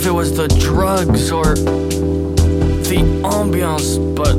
if 0.00 0.06
it 0.06 0.12
was 0.12 0.34
the 0.34 0.48
drugs 0.48 1.30
or 1.30 1.54
the 2.88 3.00
ambiance, 3.22 3.98
but 4.16 4.34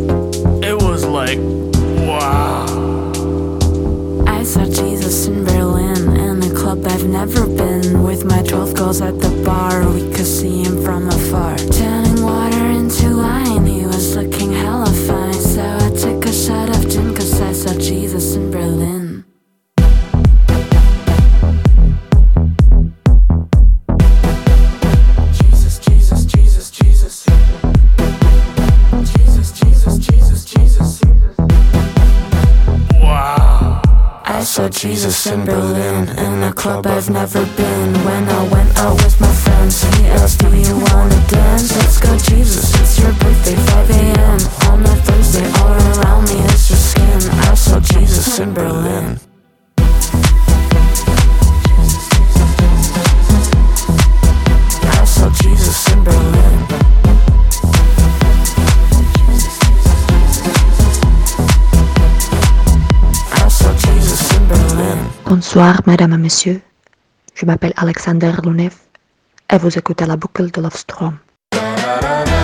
it 0.67 0.75
was 0.75 1.05
like, 1.05 1.37
wow. 2.07 2.65
I 4.25 4.41
saw 4.41 4.65
Jesus 4.65 5.27
in 5.27 5.45
Berlin 5.45 6.17
in 6.17 6.41
a 6.41 6.55
club 6.55 6.83
I've 6.87 7.05
never 7.05 7.45
been. 7.45 8.01
With 8.01 8.25
my 8.25 8.41
12 8.41 8.73
girls 8.73 9.01
at 9.01 9.19
the 9.19 9.29
bar, 9.45 9.87
we 9.87 10.11
could 10.11 10.25
see 10.25 10.63
him 10.63 10.83
from 10.83 11.07
afar. 11.07 11.55
Turning 11.57 12.10
Jesus 34.81 35.27
in 35.27 35.45
Berlin 35.45 36.09
in 36.17 36.41
a 36.41 36.51
club 36.51 36.87
I've 36.87 37.07
never 37.07 37.45
been. 37.55 37.93
When 38.03 38.27
I 38.27 38.47
went 38.51 38.75
out 38.79 38.95
with 39.03 39.21
my 39.21 39.31
friends, 39.31 39.83
he 39.83 40.07
asked, 40.07 40.39
Do 40.39 40.47
you 40.47 40.75
wanna 40.75 41.21
dance? 41.27 41.71
Let's 41.77 41.99
go, 41.99 42.17
Jesus. 42.17 42.73
It's 42.81 42.97
your 42.97 43.13
birthday, 43.13 43.53
5 43.53 43.89
a.m. 43.91 44.39
On 44.71 44.81
a 44.81 44.95
Thursday, 45.05 45.45
all 45.61 45.77
around 46.01 46.23
me 46.29 46.39
is 46.45 46.67
your 46.71 46.79
skin. 46.79 47.29
I 47.41 47.53
saw 47.53 47.79
Jesus 47.79 48.39
in 48.39 48.55
Berlin. 48.55 49.19
Bonsoir, 65.53 65.81
mesdames 65.85 66.13
et 66.13 66.17
messieurs. 66.17 66.61
Je 67.35 67.45
m'appelle 67.45 67.73
Alexander 67.75 68.31
Lounev 68.41 68.73
et 69.51 69.57
vous 69.57 69.77
écoutez 69.77 70.05
la 70.05 70.15
boucle 70.15 70.49
de 70.49 70.61
Lovestrom. 70.61 71.17
I 71.53 72.40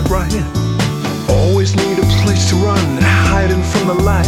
that 0.00 0.10
right. 0.10 1.30
Always 1.30 1.74
need 1.74 1.98
a 1.98 2.06
place 2.22 2.50
to 2.50 2.56
run, 2.56 2.98
hiding 3.00 3.62
from 3.62 3.88
the 3.88 3.94
light. 4.04 4.26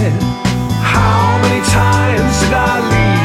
How 0.81 1.39
many 1.43 1.61
times 1.67 2.41
did 2.41 2.53
I 2.55 2.81
leave 2.89 3.18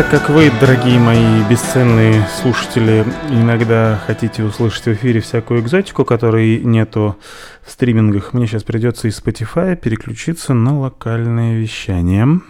так 0.00 0.08
как 0.08 0.30
вы, 0.30 0.50
дорогие 0.58 0.98
мои 0.98 1.42
бесценные 1.50 2.26
слушатели, 2.40 3.04
иногда 3.28 4.00
хотите 4.06 4.42
услышать 4.42 4.84
в 4.84 4.92
эфире 4.94 5.20
всякую 5.20 5.60
экзотику, 5.60 6.06
которой 6.06 6.60
нету 6.60 7.18
в 7.62 7.70
стримингах, 7.70 8.32
мне 8.32 8.46
сейчас 8.46 8.62
придется 8.62 9.08
из 9.08 9.20
Spotify 9.20 9.76
переключиться 9.76 10.54
на 10.54 10.80
локальное 10.80 11.58
вещание. 11.58 12.40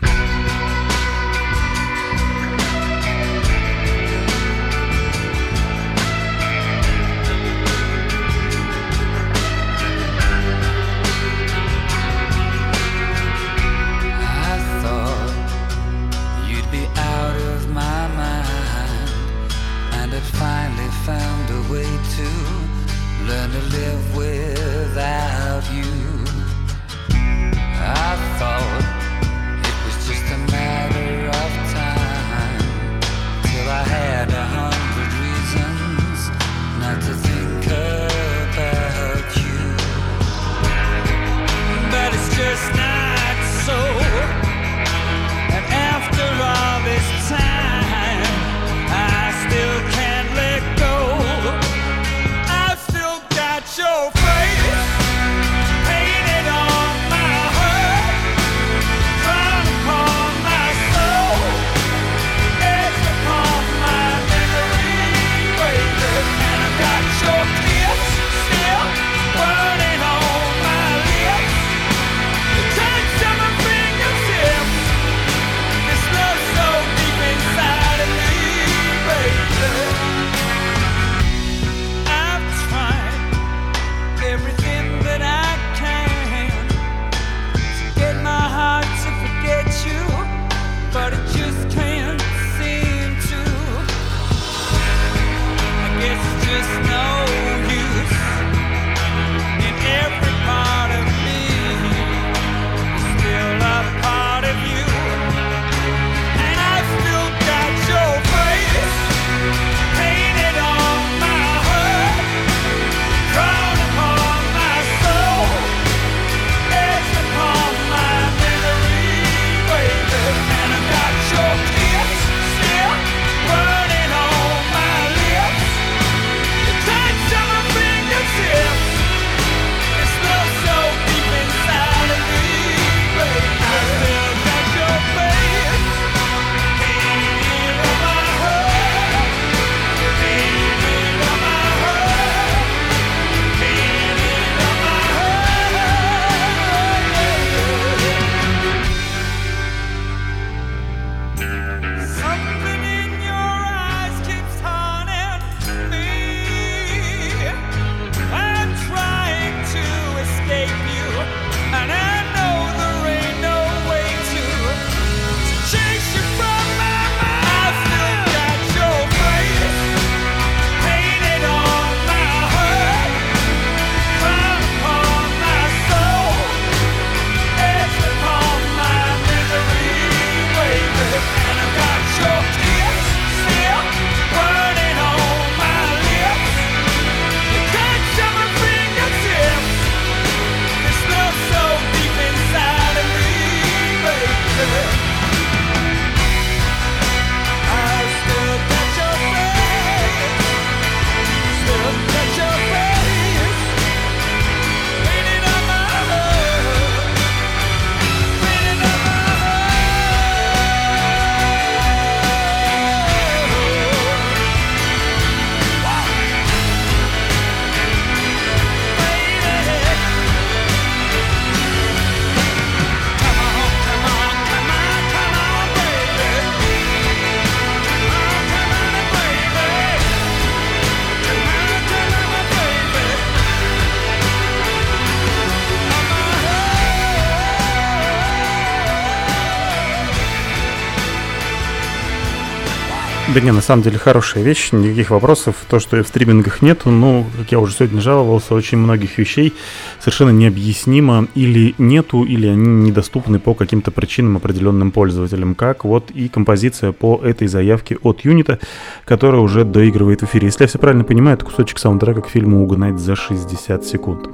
Не, 243.51 243.57
на 243.57 243.63
самом 243.63 243.83
деле 243.83 243.99
хорошая 243.99 244.45
вещь, 244.45 244.71
никаких 244.71 245.11
вопросов. 245.11 245.57
То, 245.69 245.81
что 245.81 246.01
в 246.05 246.07
стримингах 246.07 246.63
нету, 246.63 246.89
ну, 246.91 247.27
как 247.37 247.51
я 247.51 247.59
уже 247.59 247.75
сегодня 247.75 248.01
жаловался, 248.01 248.55
очень 248.55 248.79
многих 248.79 249.19
вещей 249.19 249.53
совершенно 249.99 250.31
необъяснимо 250.31 251.27
или 251.35 251.75
нету, 251.77 252.23
или 252.23 252.47
они 252.47 252.69
недоступны 252.89 253.41
по 253.41 253.55
каким-то 253.55 253.91
причинам 253.91 254.37
определенным 254.37 254.93
пользователям. 254.93 255.57
Как 255.57 255.85
вот 255.85 256.13
и 256.13 256.29
композиция 256.29 256.93
по 256.93 257.21
этой 257.25 257.49
заявке 257.49 257.99
от 258.05 258.21
Юнита, 258.21 258.61
которая 259.05 259.41
уже 259.41 259.65
доигрывает 259.65 260.21
в 260.21 260.27
эфире. 260.27 260.47
Если 260.47 260.63
я 260.63 260.69
все 260.69 260.79
правильно 260.79 261.03
понимаю, 261.03 261.35
это 261.35 261.45
кусочек 261.45 261.81
саундтрека 261.81 262.21
к 262.21 262.29
фильму 262.29 262.63
«Угнать 262.63 263.01
за 263.01 263.17
60 263.17 263.85
секунд». 263.85 264.31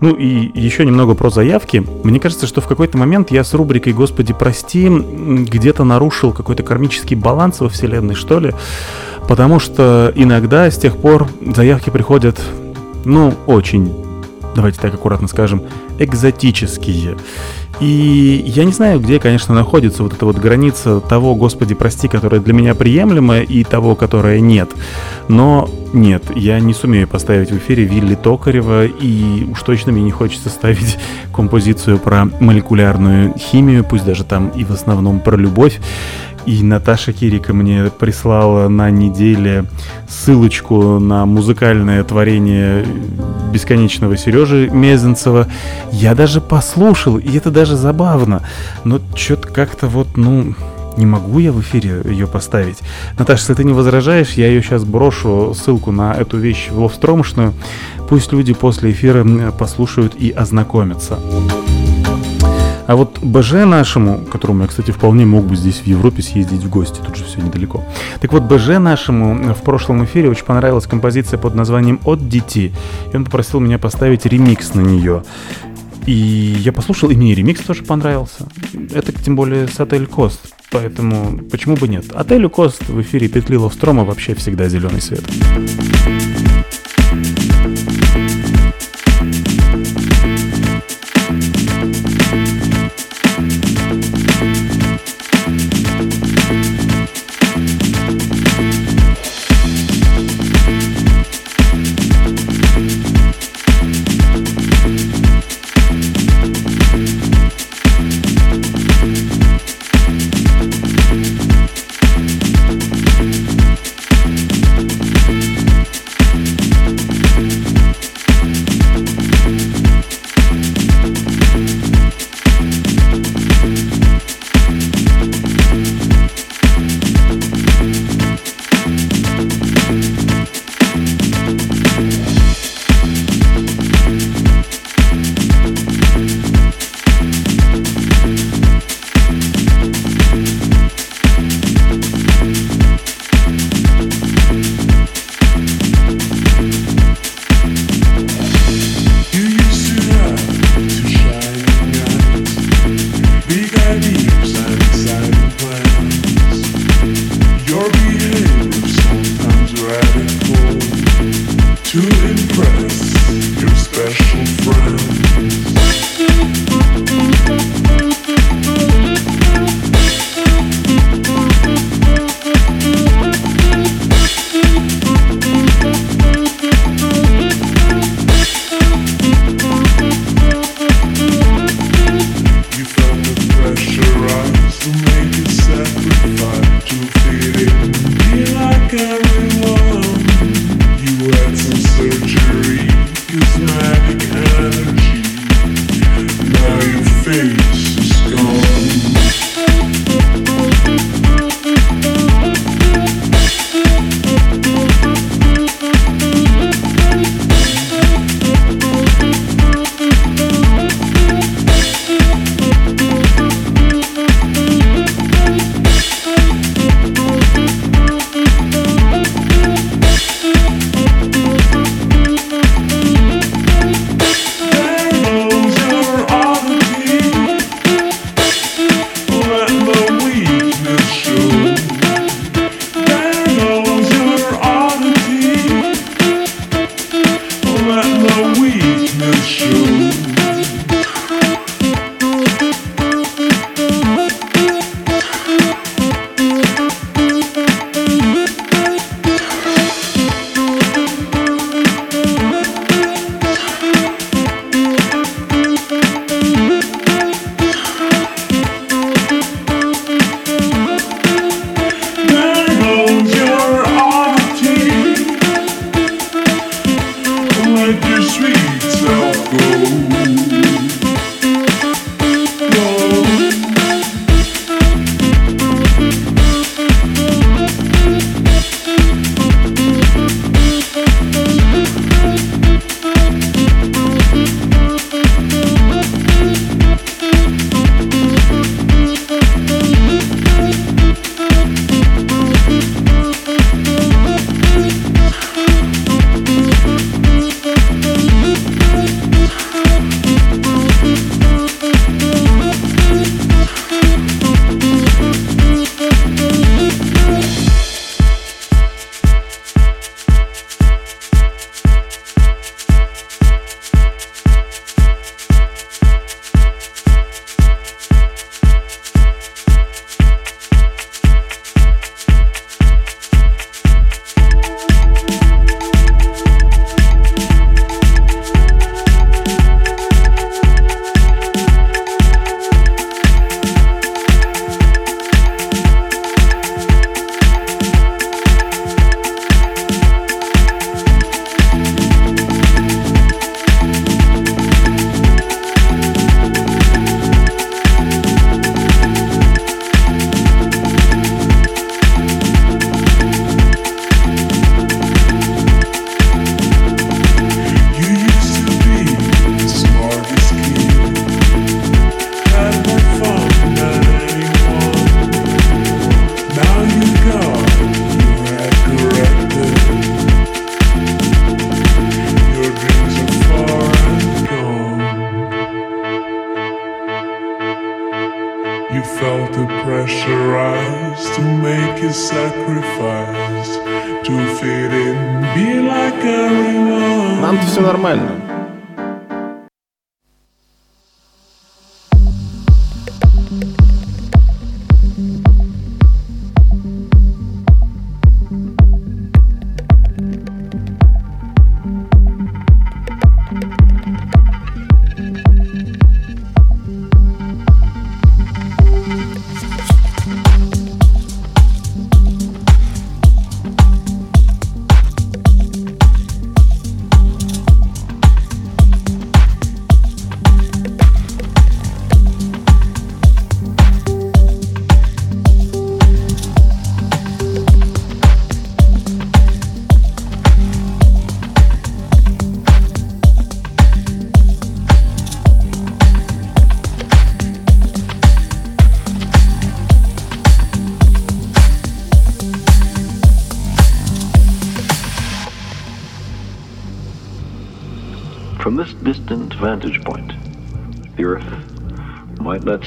Ну 0.00 0.14
и 0.14 0.50
еще 0.54 0.84
немного 0.84 1.14
про 1.14 1.30
заявки. 1.30 1.82
Мне 2.04 2.20
кажется, 2.20 2.46
что 2.46 2.60
в 2.60 2.68
какой-то 2.68 2.98
момент 2.98 3.30
я 3.30 3.44
с 3.44 3.54
рубрикой 3.54 3.94
«Господи, 3.94 4.34
прости» 4.38 4.90
где-то 4.90 5.84
нарушил 5.84 6.34
какой-то 6.34 6.62
кармический 6.62 7.16
баланс 7.16 7.60
во 7.60 7.70
вселенной, 7.70 8.14
что 8.14 8.38
ли, 8.38 8.52
Потому 9.28 9.58
что 9.58 10.10
иногда 10.14 10.70
с 10.70 10.78
тех 10.78 10.96
пор 10.96 11.28
заявки 11.54 11.90
приходят, 11.90 12.40
ну, 13.04 13.34
очень, 13.46 13.92
давайте 14.54 14.80
так 14.80 14.94
аккуратно 14.94 15.28
скажем, 15.28 15.62
экзотические. 15.98 17.16
И 17.80 18.42
я 18.46 18.64
не 18.64 18.72
знаю, 18.72 19.00
где, 19.00 19.20
конечно, 19.20 19.54
находится 19.54 20.02
вот 20.02 20.12
эта 20.12 20.26
вот 20.26 20.36
граница 20.36 21.00
того, 21.00 21.34
Господи, 21.34 21.74
прости, 21.74 22.08
которая 22.08 22.40
для 22.40 22.52
меня 22.52 22.74
приемлема, 22.74 23.40
и 23.40 23.62
того, 23.62 23.94
которая 23.94 24.40
нет. 24.40 24.70
Но 25.28 25.68
нет, 25.92 26.24
я 26.34 26.58
не 26.60 26.74
сумею 26.74 27.06
поставить 27.06 27.50
в 27.50 27.56
эфире 27.58 27.84
Вилли 27.84 28.14
Токарева, 28.14 28.84
и 28.86 29.46
уж 29.50 29.62
точно 29.62 29.92
мне 29.92 30.02
не 30.02 30.10
хочется 30.10 30.48
ставить 30.48 30.98
композицию 31.34 31.98
про 31.98 32.26
молекулярную 32.40 33.34
химию, 33.38 33.84
пусть 33.84 34.04
даже 34.04 34.24
там 34.24 34.48
и 34.48 34.64
в 34.64 34.72
основном 34.72 35.20
про 35.20 35.36
любовь. 35.36 35.78
И 36.48 36.62
Наташа 36.62 37.12
Кирика 37.12 37.52
мне 37.52 37.90
прислала 37.90 38.68
на 38.68 38.90
неделе 38.90 39.66
ссылочку 40.08 40.98
на 40.98 41.26
музыкальное 41.26 42.02
творение 42.04 42.86
бесконечного 43.52 44.16
Сережи 44.16 44.70
Мезенцева. 44.72 45.46
Я 45.92 46.14
даже 46.14 46.40
послушал, 46.40 47.18
и 47.18 47.36
это 47.36 47.50
даже 47.50 47.67
забавно. 47.76 48.42
Но 48.84 49.00
что-то 49.14 49.48
как-то 49.48 49.86
вот, 49.88 50.16
ну, 50.16 50.54
не 50.96 51.06
могу 51.06 51.38
я 51.38 51.52
в 51.52 51.60
эфире 51.60 52.02
ее 52.04 52.26
поставить. 52.26 52.78
Наташа, 53.18 53.42
если 53.42 53.54
ты 53.54 53.64
не 53.64 53.72
возражаешь, 53.72 54.32
я 54.32 54.48
ее 54.48 54.62
сейчас 54.62 54.84
брошу 54.84 55.54
ссылку 55.54 55.92
на 55.92 56.12
эту 56.12 56.38
вещь 56.38 56.68
в 56.70 56.78
ловстромошную. 56.78 57.54
Пусть 58.08 58.32
люди 58.32 58.52
после 58.52 58.90
эфира 58.90 59.24
послушают 59.52 60.14
и 60.16 60.30
ознакомятся. 60.30 61.18
А 62.88 62.96
вот 62.96 63.18
БЖ 63.20 63.66
нашему, 63.66 64.20
которому 64.32 64.62
я, 64.62 64.66
кстати, 64.66 64.92
вполне 64.92 65.26
мог 65.26 65.44
бы 65.44 65.56
здесь 65.56 65.76
в 65.76 65.86
Европе 65.86 66.22
съездить 66.22 66.64
в 66.64 66.70
гости, 66.70 67.00
тут 67.04 67.16
же 67.16 67.24
все 67.24 67.38
недалеко. 67.42 67.84
Так 68.18 68.32
вот, 68.32 68.44
БЖ 68.44 68.78
нашему 68.78 69.52
в 69.52 69.60
прошлом 69.60 70.06
эфире 70.06 70.30
очень 70.30 70.46
понравилась 70.46 70.86
композиция 70.86 71.38
под 71.38 71.54
названием 71.54 72.00
«От 72.06 72.30
детей», 72.30 72.72
и 73.12 73.16
он 73.16 73.26
попросил 73.26 73.60
меня 73.60 73.78
поставить 73.78 74.24
ремикс 74.24 74.72
на 74.72 74.80
нее. 74.80 75.22
И 76.08 76.56
я 76.64 76.72
послушал, 76.72 77.10
и 77.10 77.14
мне 77.14 77.34
ремикс 77.34 77.60
тоже 77.60 77.82
понравился. 77.82 78.48
Это 78.94 79.12
тем 79.12 79.36
более 79.36 79.68
с 79.68 79.78
Отель 79.78 80.06
Кост, 80.06 80.40
поэтому 80.70 81.44
почему 81.50 81.76
бы 81.76 81.86
нет? 81.86 82.06
Отелю 82.14 82.48
Кост 82.48 82.88
в 82.88 82.98
эфире 83.02 83.28
Петли 83.28 83.56
Ловстрома 83.56 84.04
вообще 84.04 84.34
всегда 84.34 84.70
зеленый 84.70 85.02
свет. 85.02 85.22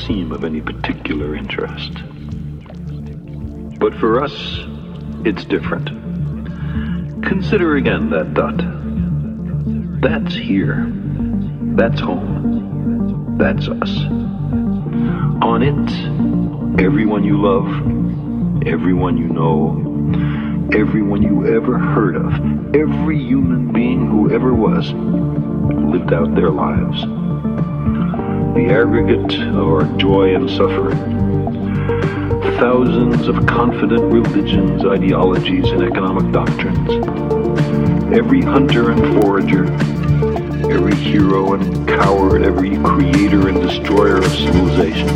Seem 0.05 0.31
of 0.31 0.43
any 0.43 0.61
particular 0.61 1.35
interest. 1.35 1.93
But 3.79 3.93
for 3.95 4.23
us, 4.23 4.33
it's 5.25 5.45
different. 5.45 5.87
Consider 7.23 7.75
again 7.75 8.09
that 8.09 8.33
dot. 8.33 8.57
That's 10.01 10.33
here. 10.33 10.91
That's 11.75 11.99
home. 11.99 13.37
That's 13.37 13.67
us. 13.67 13.97
On 15.43 15.61
it, 15.63 16.81
everyone 16.83 17.23
you 17.23 17.41
love, 17.41 18.67
everyone 18.67 19.17
you 19.17 19.27
know, 19.27 19.77
everyone 20.73 21.21
you 21.21 21.55
ever 21.55 21.77
heard 21.77 22.15
of, 22.15 22.75
every 22.75 23.19
human 23.19 23.71
being 23.71 24.07
who 24.07 24.31
ever 24.31 24.53
was, 24.53 24.91
lived 24.91 26.13
out 26.13 26.33
their 26.35 26.49
lives. 26.49 27.20
The 28.53 28.67
aggregate 28.69 29.33
of 29.55 29.65
our 29.65 29.83
joy 29.97 30.35
and 30.35 30.49
suffering. 30.49 30.97
Thousands 32.59 33.29
of 33.29 33.45
confident 33.45 34.03
religions, 34.11 34.85
ideologies, 34.85 35.69
and 35.69 35.81
economic 35.81 36.33
doctrines. 36.33 36.89
Every 38.13 38.41
hunter 38.41 38.91
and 38.91 39.21
forager, 39.23 39.63
every 40.69 40.95
hero 40.95 41.53
and 41.53 41.87
coward, 41.87 42.43
every 42.43 42.77
creator 42.77 43.47
and 43.47 43.61
destroyer 43.61 44.17
of 44.17 44.25
civilization. 44.25 45.07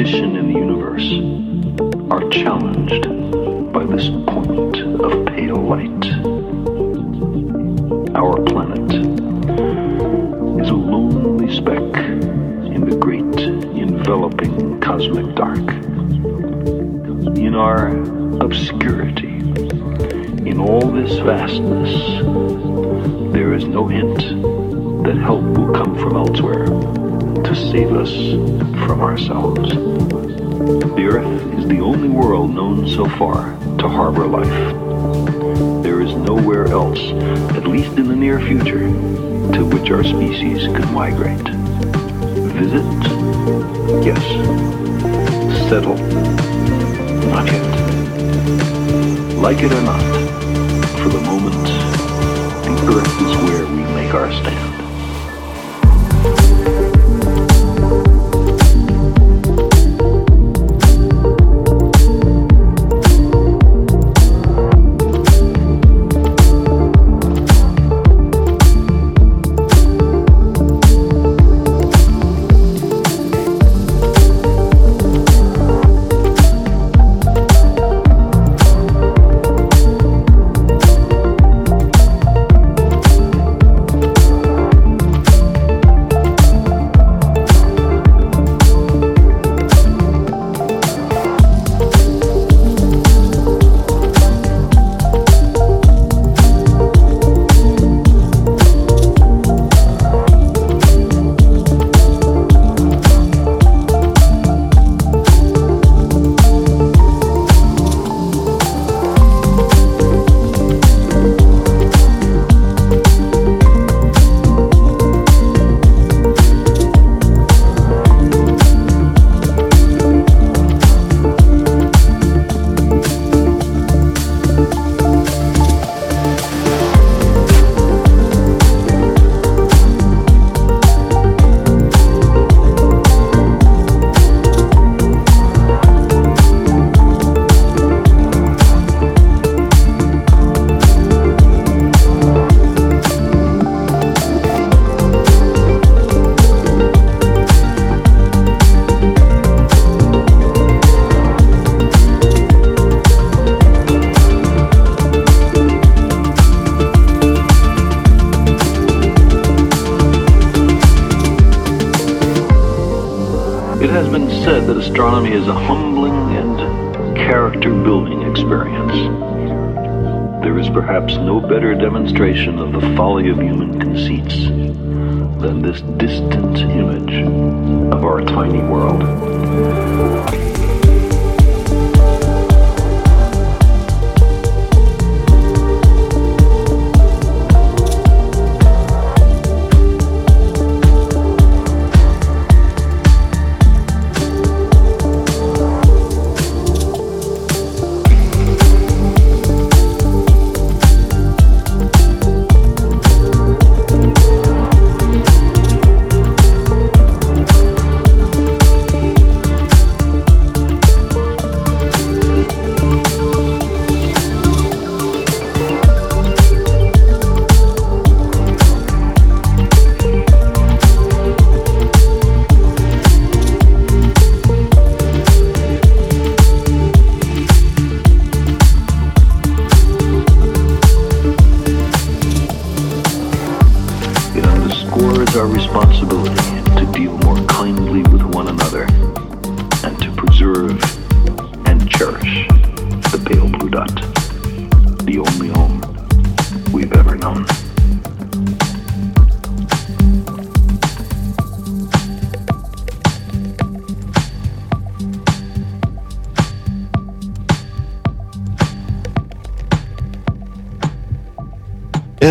Position 0.00 0.34
in 0.34 0.50
the 0.50 0.58
universe 0.58 1.12
are 2.10 2.26
challenged 2.30 3.02
by 3.70 3.84
this 3.84 4.08
point 4.28 4.78
of 4.78 5.26
pale 5.26 5.60
light. 5.60 6.04
Our 8.16 8.42
planet 8.44 8.90
is 10.62 10.70
a 10.70 10.74
lonely 10.74 11.54
speck 11.54 11.82
in 12.74 12.88
the 12.88 12.96
great 12.96 13.40
enveloping 13.76 14.80
cosmic 14.80 15.34
dark. 15.34 15.68
In 17.36 17.54
our 17.54 17.88
obscurity, 18.42 19.36
in 20.48 20.60
all 20.60 20.80
this 20.80 21.18
vastness, 21.18 22.22
there 23.34 23.52
is 23.52 23.66
no 23.66 23.86
hint 23.86 24.16
that 25.04 25.18
help 25.18 25.42
will 25.42 25.74
come 25.74 25.94
from 25.98 26.16
elsewhere 26.16 26.99
to 27.50 27.56
save 27.72 27.90
us 27.90 28.12
from 28.86 29.00
ourselves. 29.00 29.70
The 29.70 31.08
Earth 31.10 31.58
is 31.58 31.66
the 31.66 31.80
only 31.80 32.08
world 32.08 32.54
known 32.54 32.88
so 32.88 33.08
far 33.18 33.58
to 33.78 33.88
harbor 33.88 34.24
life. 34.24 35.82
There 35.82 36.00
is 36.00 36.14
nowhere 36.14 36.68
else, 36.68 37.00
at 37.56 37.66
least 37.66 37.98
in 37.98 38.06
the 38.06 38.14
near 38.14 38.38
future, 38.38 38.86
to 39.56 39.64
which 39.64 39.90
our 39.90 40.04
species 40.04 40.68
could 40.76 40.88
migrate. 40.92 41.48
Visit? 42.54 42.84
Yes. 44.04 44.22
Settle? 45.68 45.96
Not 47.30 47.46
yet. 47.46 47.66
Like 49.38 49.58
it 49.58 49.72
or 49.72 49.82
not, 49.82 50.04
for 51.02 51.08
the 51.08 51.20
moment, 51.22 51.66
the 52.62 52.94
Earth 52.94 53.22
is 53.22 53.36
where 53.42 53.66
we 53.66 53.82
make 53.94 54.14
our 54.14 54.30
stand. 54.34 54.69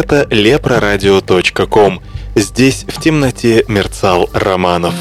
сайта 0.10 0.27
leproradio.com. 0.34 2.02
Здесь 2.36 2.86
в 2.88 2.99
темноте 2.99 3.64
мерцал 3.68 4.30
Романов. 4.34 4.95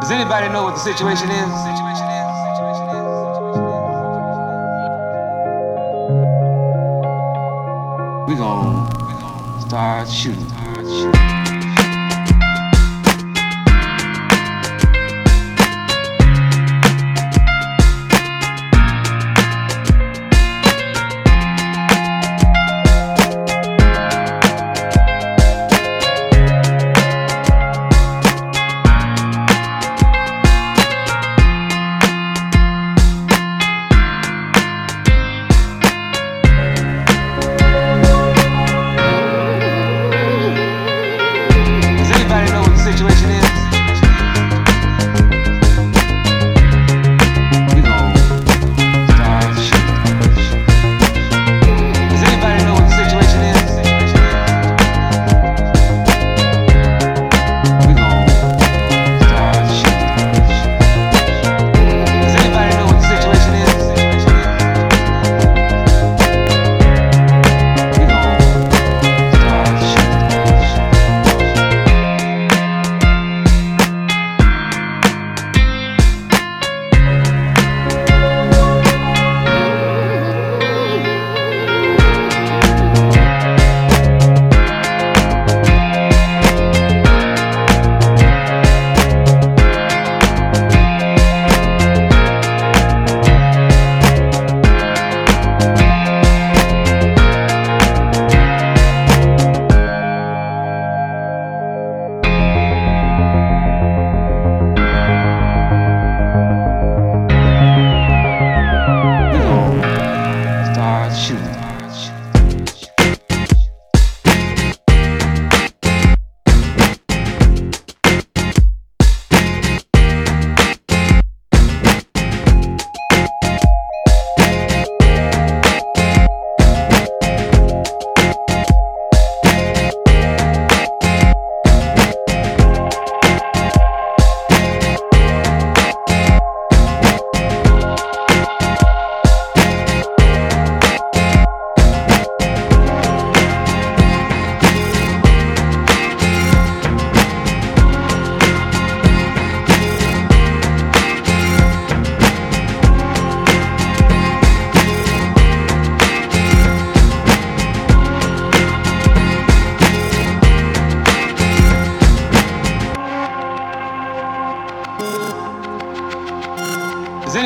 Does 0.00 0.12
anybody 0.12 0.48
know 0.48 0.62
what 0.64 0.74
the 0.74 0.80
situation 0.80 1.28
is? 1.30 1.87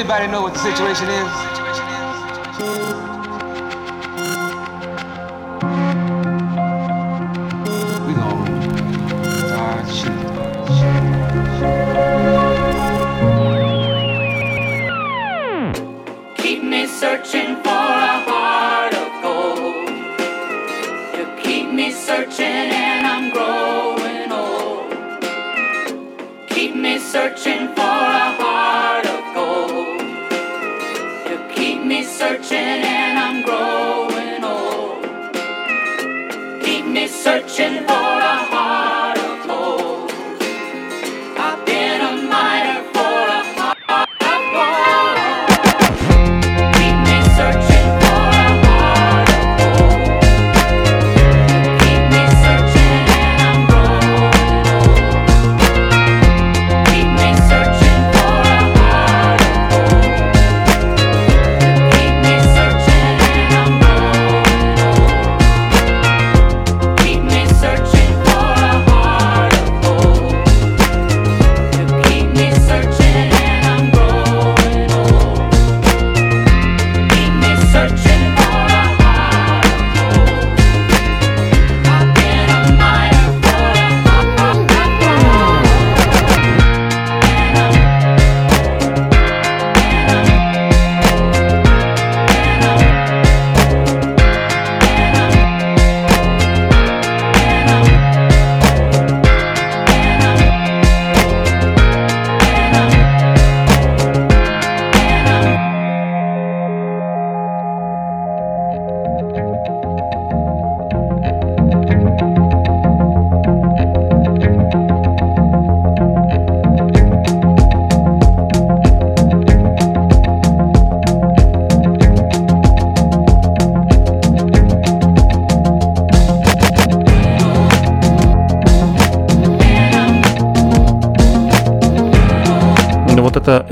Anybody 0.02 0.26
know 0.32 0.42
what 0.42 0.52
the 0.52 0.58
situation 0.58 1.08
is? 1.08 1.51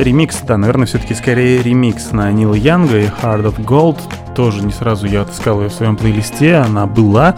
Ремикс, 0.03 0.41
да, 0.43 0.57
наверное, 0.57 0.87
все-таки 0.87 1.15
скорее 1.15 1.63
ремикс 1.63 2.13
на 2.13 2.31
Нила 2.33 2.55
Янга 2.55 2.99
и 2.99 3.07
Heart 3.07 3.55
of 3.55 3.65
Gold. 3.65 3.99
Тоже 4.35 4.65
не 4.65 4.73
сразу 4.73 5.07
я 5.07 5.23
отыскал 5.23 5.61
ее 5.61 5.69
в 5.69 5.73
своем 5.73 5.97
плейлисте, 5.97 6.57
она 6.57 6.87
была. 6.87 7.37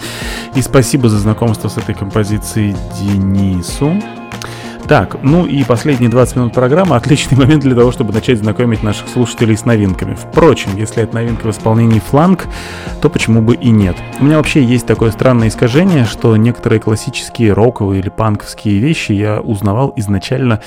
И 0.54 0.62
спасибо 0.62 1.08
за 1.08 1.18
знакомство 1.18 1.68
с 1.68 1.76
этой 1.76 1.94
композицией 1.94 2.76
Денису. 3.00 3.94
Так, 4.92 5.22
ну 5.22 5.46
и 5.46 5.64
последние 5.64 6.10
20 6.10 6.36
минут 6.36 6.52
программы 6.52 6.96
отличный 6.96 7.38
момент 7.38 7.62
для 7.62 7.74
того, 7.74 7.92
чтобы 7.92 8.12
начать 8.12 8.40
знакомить 8.40 8.82
наших 8.82 9.08
слушателей 9.08 9.56
с 9.56 9.64
новинками. 9.64 10.12
Впрочем, 10.12 10.76
если 10.76 11.02
это 11.02 11.14
новинка 11.14 11.46
в 11.46 11.50
исполнении 11.50 11.98
фланг, 11.98 12.46
то 13.00 13.08
почему 13.08 13.40
бы 13.40 13.54
и 13.54 13.70
нет. 13.70 13.96
У 14.20 14.24
меня 14.24 14.36
вообще 14.36 14.62
есть 14.62 14.86
такое 14.86 15.10
странное 15.10 15.48
искажение, 15.48 16.04
что 16.04 16.36
некоторые 16.36 16.78
классические 16.78 17.54
роковые 17.54 18.00
или 18.00 18.10
панковские 18.10 18.80
вещи 18.80 19.12
я 19.12 19.40
узнавал 19.40 19.94
изначально 19.96 20.60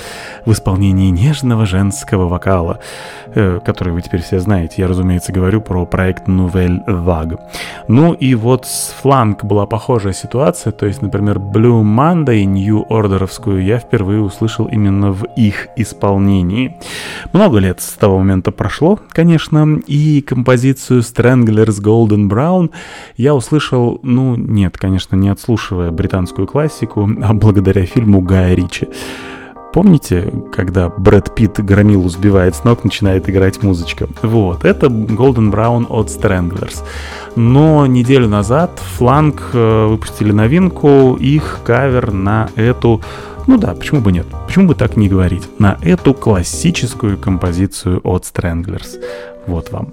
в 0.43 0.53
исполнении 0.53 1.11
нежного 1.11 1.67
женского 1.67 2.27
вокала, 2.27 2.79
э, 3.27 3.59
который 3.63 3.93
вы 3.93 4.01
теперь 4.01 4.23
все 4.23 4.39
знаете. 4.39 4.81
Я, 4.81 4.87
разумеется, 4.87 5.33
говорю 5.33 5.61
про 5.61 5.85
проект 5.85 6.27
Nouvelle 6.27 6.83
Vague. 6.87 7.39
Ну 7.87 8.13
и 8.13 8.33
вот 8.33 8.65
с 8.65 8.95
фланг 8.99 9.43
была 9.43 9.65
похожая 9.67 10.13
ситуация, 10.13 10.71
то 10.71 10.87
есть, 10.87 11.01
например, 11.01 11.37
Blue 11.37 11.83
Monday, 11.83 12.43
New 12.43 12.83
Orderовскую 12.89 13.63
я 13.63 13.77
впервые 13.77 14.21
услышал 14.21 14.65
именно 14.65 15.11
в 15.11 15.25
их 15.35 15.67
исполнении. 15.75 16.77
Много 17.31 17.59
лет 17.59 17.81
с 17.81 17.91
того 17.91 18.19
момента 18.19 18.51
прошло, 18.51 18.99
конечно, 19.09 19.79
и 19.85 20.21
композицию 20.21 21.01
Stranglers 21.01 21.79
Golden 21.81 22.27
Brown 22.27 22.71
я 23.17 23.35
услышал, 23.35 23.99
ну 24.01 24.35
нет, 24.35 24.77
конечно, 24.77 25.15
не 25.15 25.29
отслушивая 25.29 25.91
британскую 25.91 26.47
классику, 26.47 27.07
а 27.21 27.33
благодаря 27.33 27.85
фильму 27.85 28.21
Гая 28.21 28.55
Ричи. 28.55 28.87
Помните, 29.75 30.31
когда 30.53 30.87
Брэд 30.87 31.35
Питт 31.35 31.59
громилу 31.59 32.07
сбивает 32.07 32.55
с 32.55 32.63
ног, 32.63 32.85
начинает 32.85 33.29
играть 33.29 33.61
музычка? 33.61 34.07
Вот, 34.21 34.63
это 34.63 34.87
Golden 34.87 35.51
Brown 35.51 35.85
от 35.89 36.07
Stranglers. 36.07 36.81
Но 37.35 37.85
неделю 37.85 38.29
назад 38.29 38.71
Фланг 38.95 39.49
э, 39.51 39.87
выпустили 39.87 40.31
новинку, 40.31 41.17
их 41.19 41.59
кавер 41.65 42.13
на 42.13 42.47
эту 42.55 43.01
ну 43.47 43.57
да, 43.57 43.75
почему 43.75 43.99
бы 43.99 44.13
нет? 44.13 44.25
Почему 44.47 44.69
бы 44.69 44.75
так 44.75 44.95
не 44.95 45.09
говорить? 45.09 45.43
На 45.59 45.77
эту 45.81 46.13
классическую 46.13 47.17
композицию 47.17 47.99
от 48.05 48.23
Stranglers. 48.23 48.97
Вот 49.45 49.73
вам. 49.73 49.91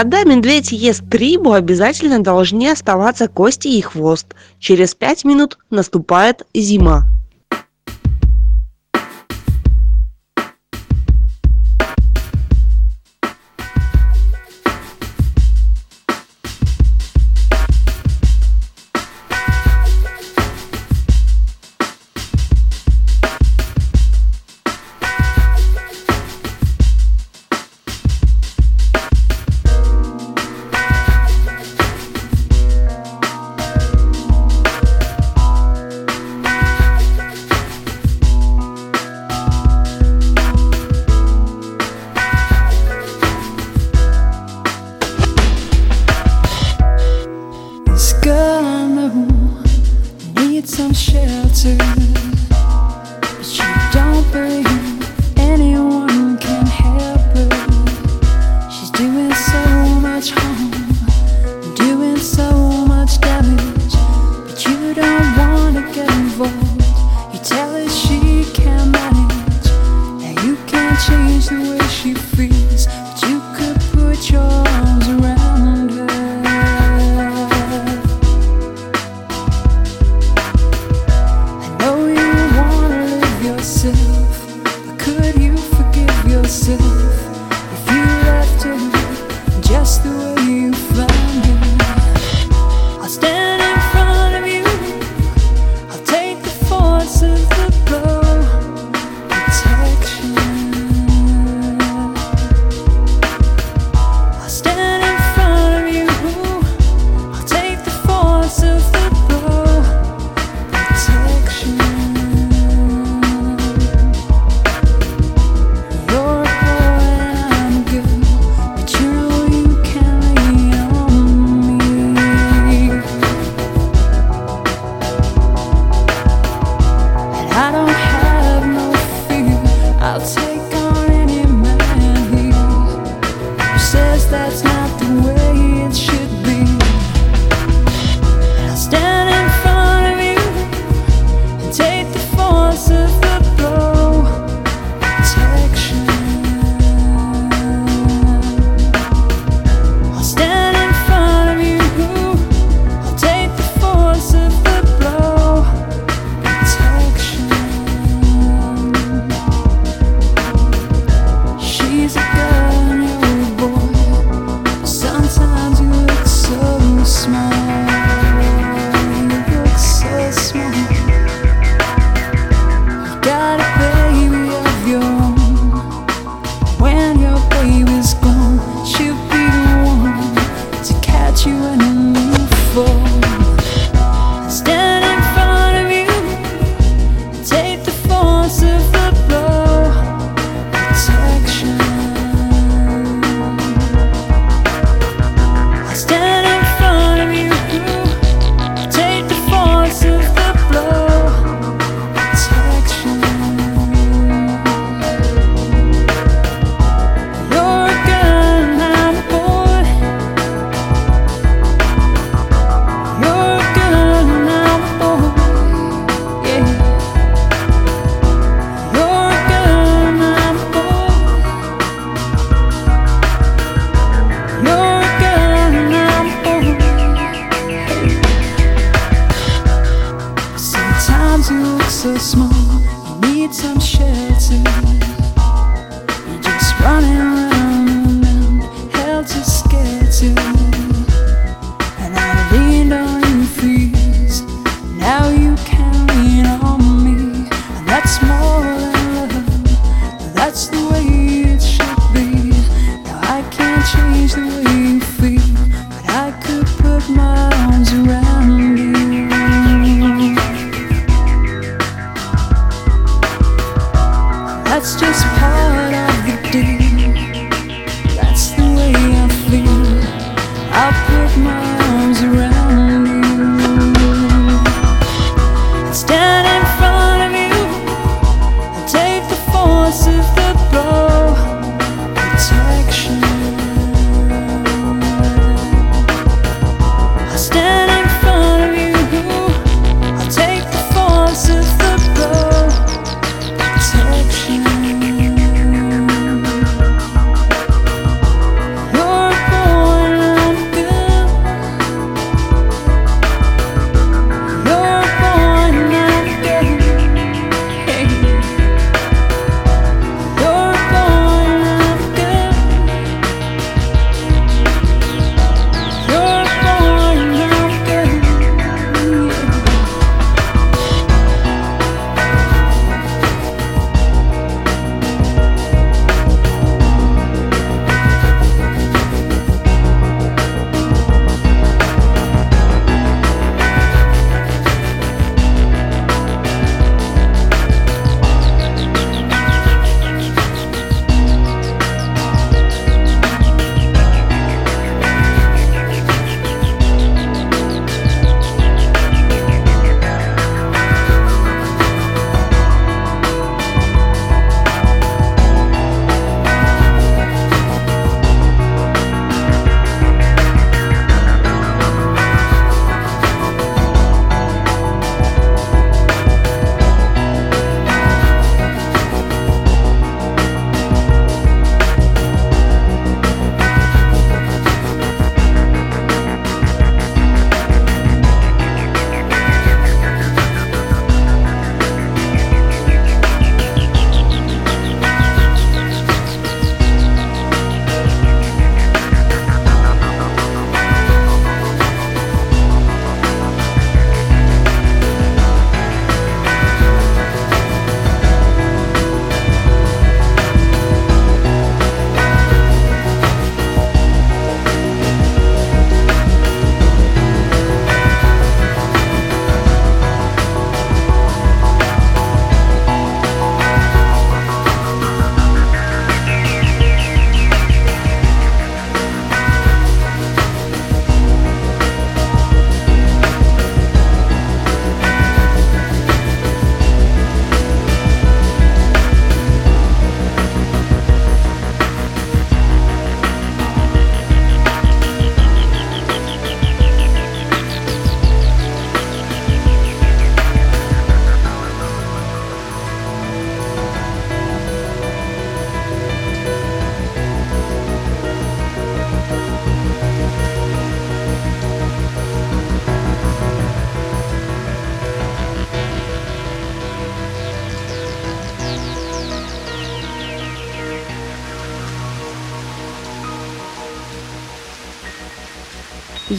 Когда 0.00 0.24
медведь 0.24 0.72
ест 0.72 1.02
трибу, 1.10 1.52
обязательно 1.52 2.22
должны 2.22 2.70
оставаться 2.70 3.28
кости 3.28 3.68
и 3.68 3.82
хвост. 3.82 4.28
Через 4.58 4.94
пять 4.94 5.24
минут 5.24 5.58
наступает 5.68 6.46
зима. 6.54 7.02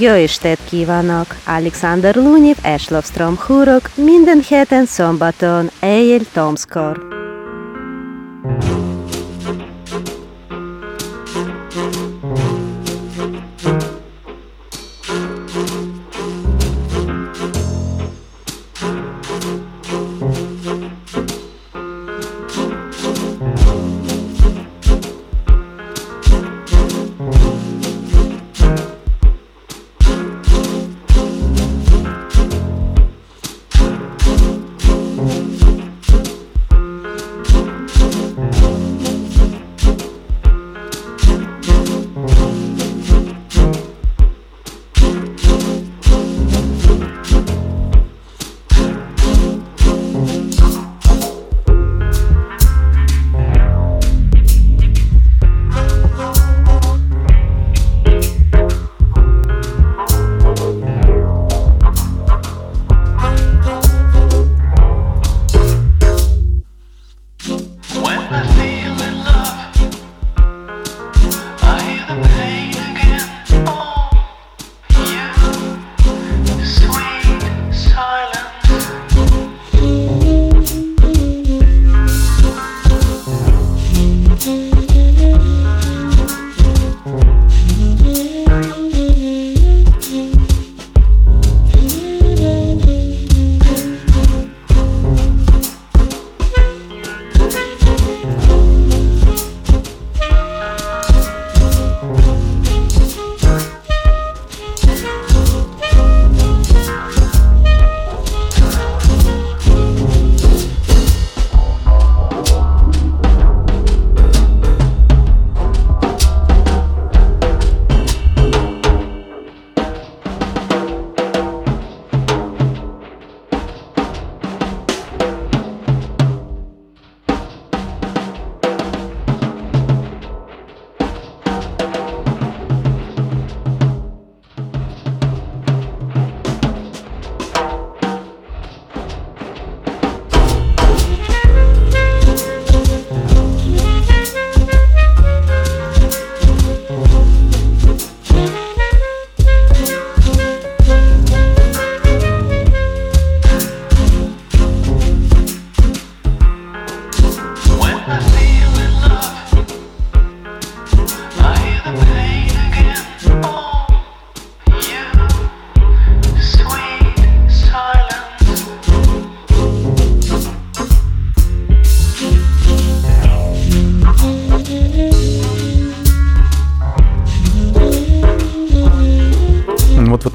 Jó 0.01 0.11
estét 0.11 0.59
kívánok! 0.69 1.25
Alexander 1.45 2.15
Lunev 2.15 2.55
és 2.75 2.89
Lovstrom 2.89 3.37
húrok 3.37 3.89
minden 3.95 4.41
héten 4.47 4.85
szombaton 4.85 5.69
éjjel 5.81 6.21
Tomskor. 6.33 7.10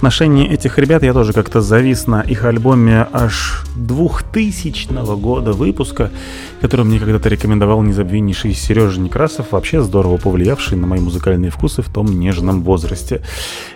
Отношении 0.07 0.49
этих 0.49 0.78
ребят 0.78 1.03
я 1.03 1.12
тоже 1.12 1.33
как-то 1.33 1.61
завис 1.61 2.07
на 2.07 2.20
их 2.20 2.45
альбоме 2.45 3.09
аж 3.12 3.65
2000 3.74 5.16
года 5.16 5.53
выпуска, 5.53 6.12
который 6.61 6.87
мне 6.87 7.01
когда-то 7.01 7.28
рекомендовал 7.28 7.83
незабвеннейший 7.83 8.55
Сережа 8.55 9.01
Некрасов, 9.01 9.51
вообще 9.51 9.83
здорово 9.83 10.16
повлиявший 10.19 10.78
на 10.78 10.87
мои 10.87 11.01
музыкальные 11.01 11.51
вкусы 11.51 11.83
в 11.83 11.93
том 11.93 12.07
нежном 12.07 12.62
возрасте. 12.62 13.23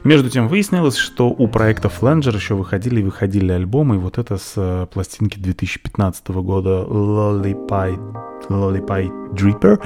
Между 0.04 0.30
тем 0.30 0.46
выяснилось, 0.46 0.96
что 0.96 1.30
у 1.30 1.48
проекта 1.48 1.88
Flanger 1.88 2.36
еще 2.36 2.54
выходили 2.54 3.00
и 3.00 3.02
выходили 3.02 3.50
альбомы, 3.50 3.96
и 3.96 3.98
вот 3.98 4.18
это 4.18 4.36
с 4.36 4.52
э, 4.54 4.86
пластинки 4.86 5.36
2015 5.36 6.28
года 6.28 6.86
Lollipie 6.88 7.98
Lollipie 8.48 9.10
Dripper 9.32 9.80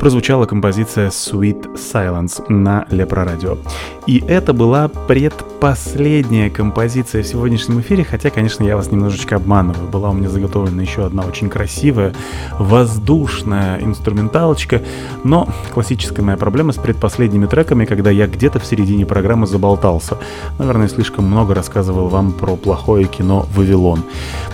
прозвучала 0.00 0.46
композиция 0.46 1.10
Sweet 1.10 1.74
Silence 1.74 2.50
на 2.50 2.86
Лепро 2.90 3.22
Радио. 3.22 3.58
И 4.06 4.24
это 4.26 4.54
была 4.54 4.88
предпоследняя 4.88 6.48
композиция 6.48 7.22
в 7.22 7.26
сегодняшнем 7.26 7.80
эфире, 7.80 8.02
хотя, 8.02 8.30
конечно, 8.30 8.64
я 8.64 8.76
вас 8.76 8.90
немножечко 8.90 9.36
обманываю. 9.36 9.88
Была 9.88 10.10
у 10.10 10.14
меня 10.14 10.30
заготовлена 10.30 10.80
еще 10.80 11.04
одна 11.04 11.22
очень 11.22 11.50
красивая, 11.50 12.14
воздушная 12.58 13.78
инструменталочка, 13.80 14.80
но 15.22 15.48
классическая 15.74 16.22
моя 16.22 16.38
проблема 16.38 16.72
с 16.72 16.76
предпоследними 16.76 17.46
треками, 17.46 17.84
когда 17.84 18.10
я 18.10 18.26
где-то 18.26 18.58
в 18.58 18.64
середине 18.64 19.04
программы 19.04 19.46
заболтался. 19.46 20.16
Наверное, 20.58 20.88
слишком 20.88 21.26
много 21.26 21.54
рассказывал 21.54 22.08
вам 22.08 22.32
про 22.32 22.56
плохое 22.56 23.04
кино 23.04 23.46
«Вавилон». 23.54 24.02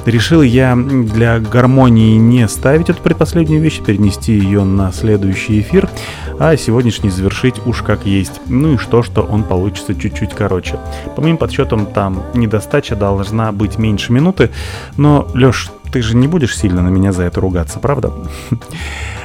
Решил 0.06 0.42
я 0.42 0.76
для 0.76 1.38
гармонии 1.38 2.16
не 2.16 2.46
ставить 2.48 2.90
эту 2.90 3.00
предпоследнюю 3.02 3.62
вещь, 3.62 3.80
перенести 3.80 4.32
ее 4.32 4.64
на 4.64 4.92
следующий 4.92 5.35
эфир, 5.36 5.88
а 6.38 6.56
сегодняшний 6.56 7.10
завершить 7.10 7.64
уж 7.66 7.82
как 7.82 8.06
есть. 8.06 8.40
Ну 8.46 8.74
и 8.74 8.76
что, 8.76 9.02
что 9.02 9.22
он 9.22 9.44
получится 9.44 9.94
чуть-чуть 9.94 10.34
короче. 10.34 10.78
По 11.14 11.22
моим 11.22 11.36
подсчетам, 11.36 11.86
там 11.86 12.22
недостача 12.34 12.96
должна 12.96 13.52
быть 13.52 13.78
меньше 13.78 14.12
минуты, 14.12 14.50
но, 14.96 15.28
Леш, 15.34 15.70
ты 15.92 16.02
же 16.02 16.16
не 16.16 16.28
будешь 16.28 16.56
сильно 16.56 16.82
на 16.82 16.88
меня 16.88 17.12
за 17.12 17.24
это 17.24 17.40
ругаться, 17.40 17.78
правда? 17.78 18.12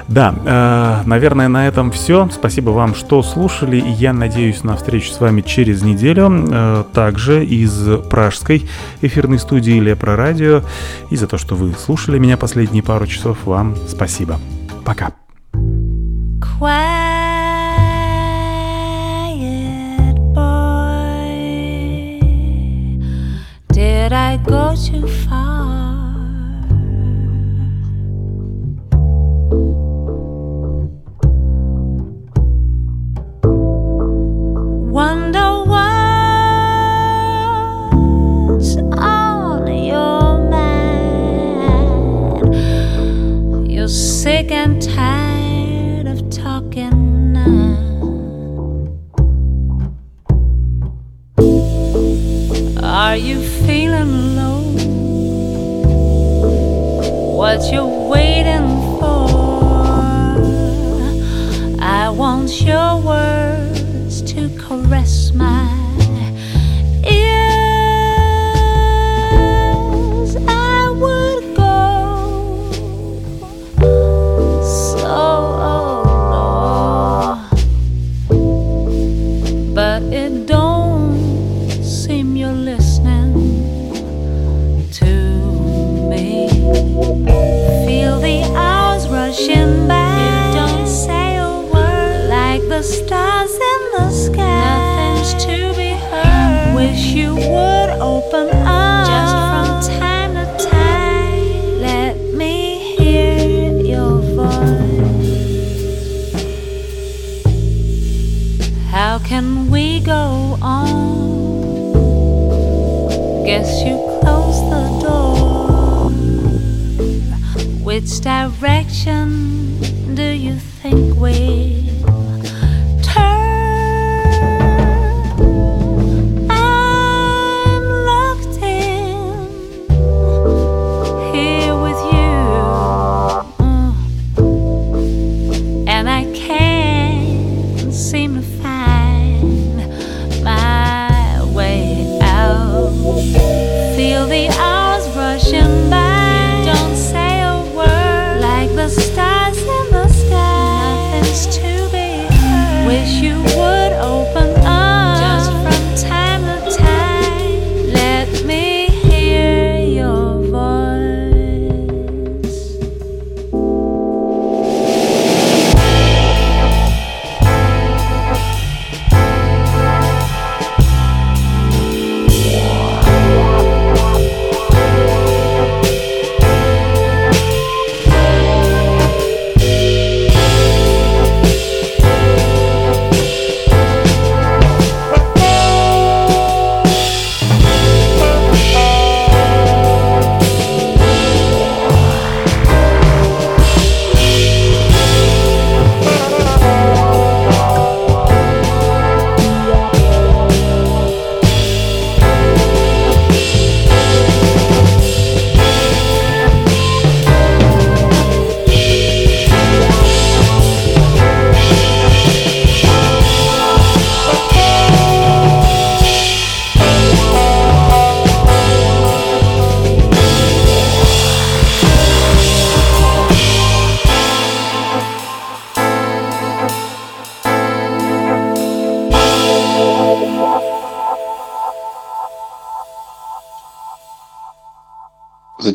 Да, 0.07 0.35
э, 0.45 1.07
наверное, 1.07 1.47
на 1.47 1.69
этом 1.69 1.89
все. 1.91 2.27
Спасибо 2.33 2.71
вам, 2.71 2.95
что 2.95 3.23
слушали. 3.23 3.77
И 3.77 3.89
я 3.91 4.11
надеюсь 4.11 4.61
на 4.63 4.75
встречу 4.75 5.11
с 5.11 5.21
вами 5.21 5.39
через 5.41 5.83
неделю. 5.83 6.29
Э, 6.49 6.83
также 6.91 7.45
из 7.45 7.71
пражской 8.09 8.67
эфирной 9.01 9.39
студии 9.39 9.79
Лепро 9.79 10.17
Радио. 10.17 10.63
И 11.11 11.15
за 11.15 11.27
то, 11.27 11.37
что 11.37 11.55
вы 11.55 11.73
слушали 11.73 12.19
меня 12.19 12.35
последние 12.35 12.83
пару 12.83 13.07
часов, 13.07 13.37
вам 13.45 13.75
спасибо. 13.87 14.37
Пока. 14.83 15.13
Quiet 16.61 16.69
boy, 20.35 21.41
did 23.73 24.13
I 24.13 24.37
go 24.45 24.75
too 24.75 25.07
far? 25.07 25.40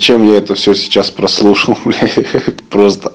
Зачем 0.06 0.30
я 0.30 0.38
это 0.38 0.54
все 0.54 0.72
сейчас 0.72 1.10
прослушал, 1.10 1.76
бля? 1.84 1.98
Просто. 2.70 3.05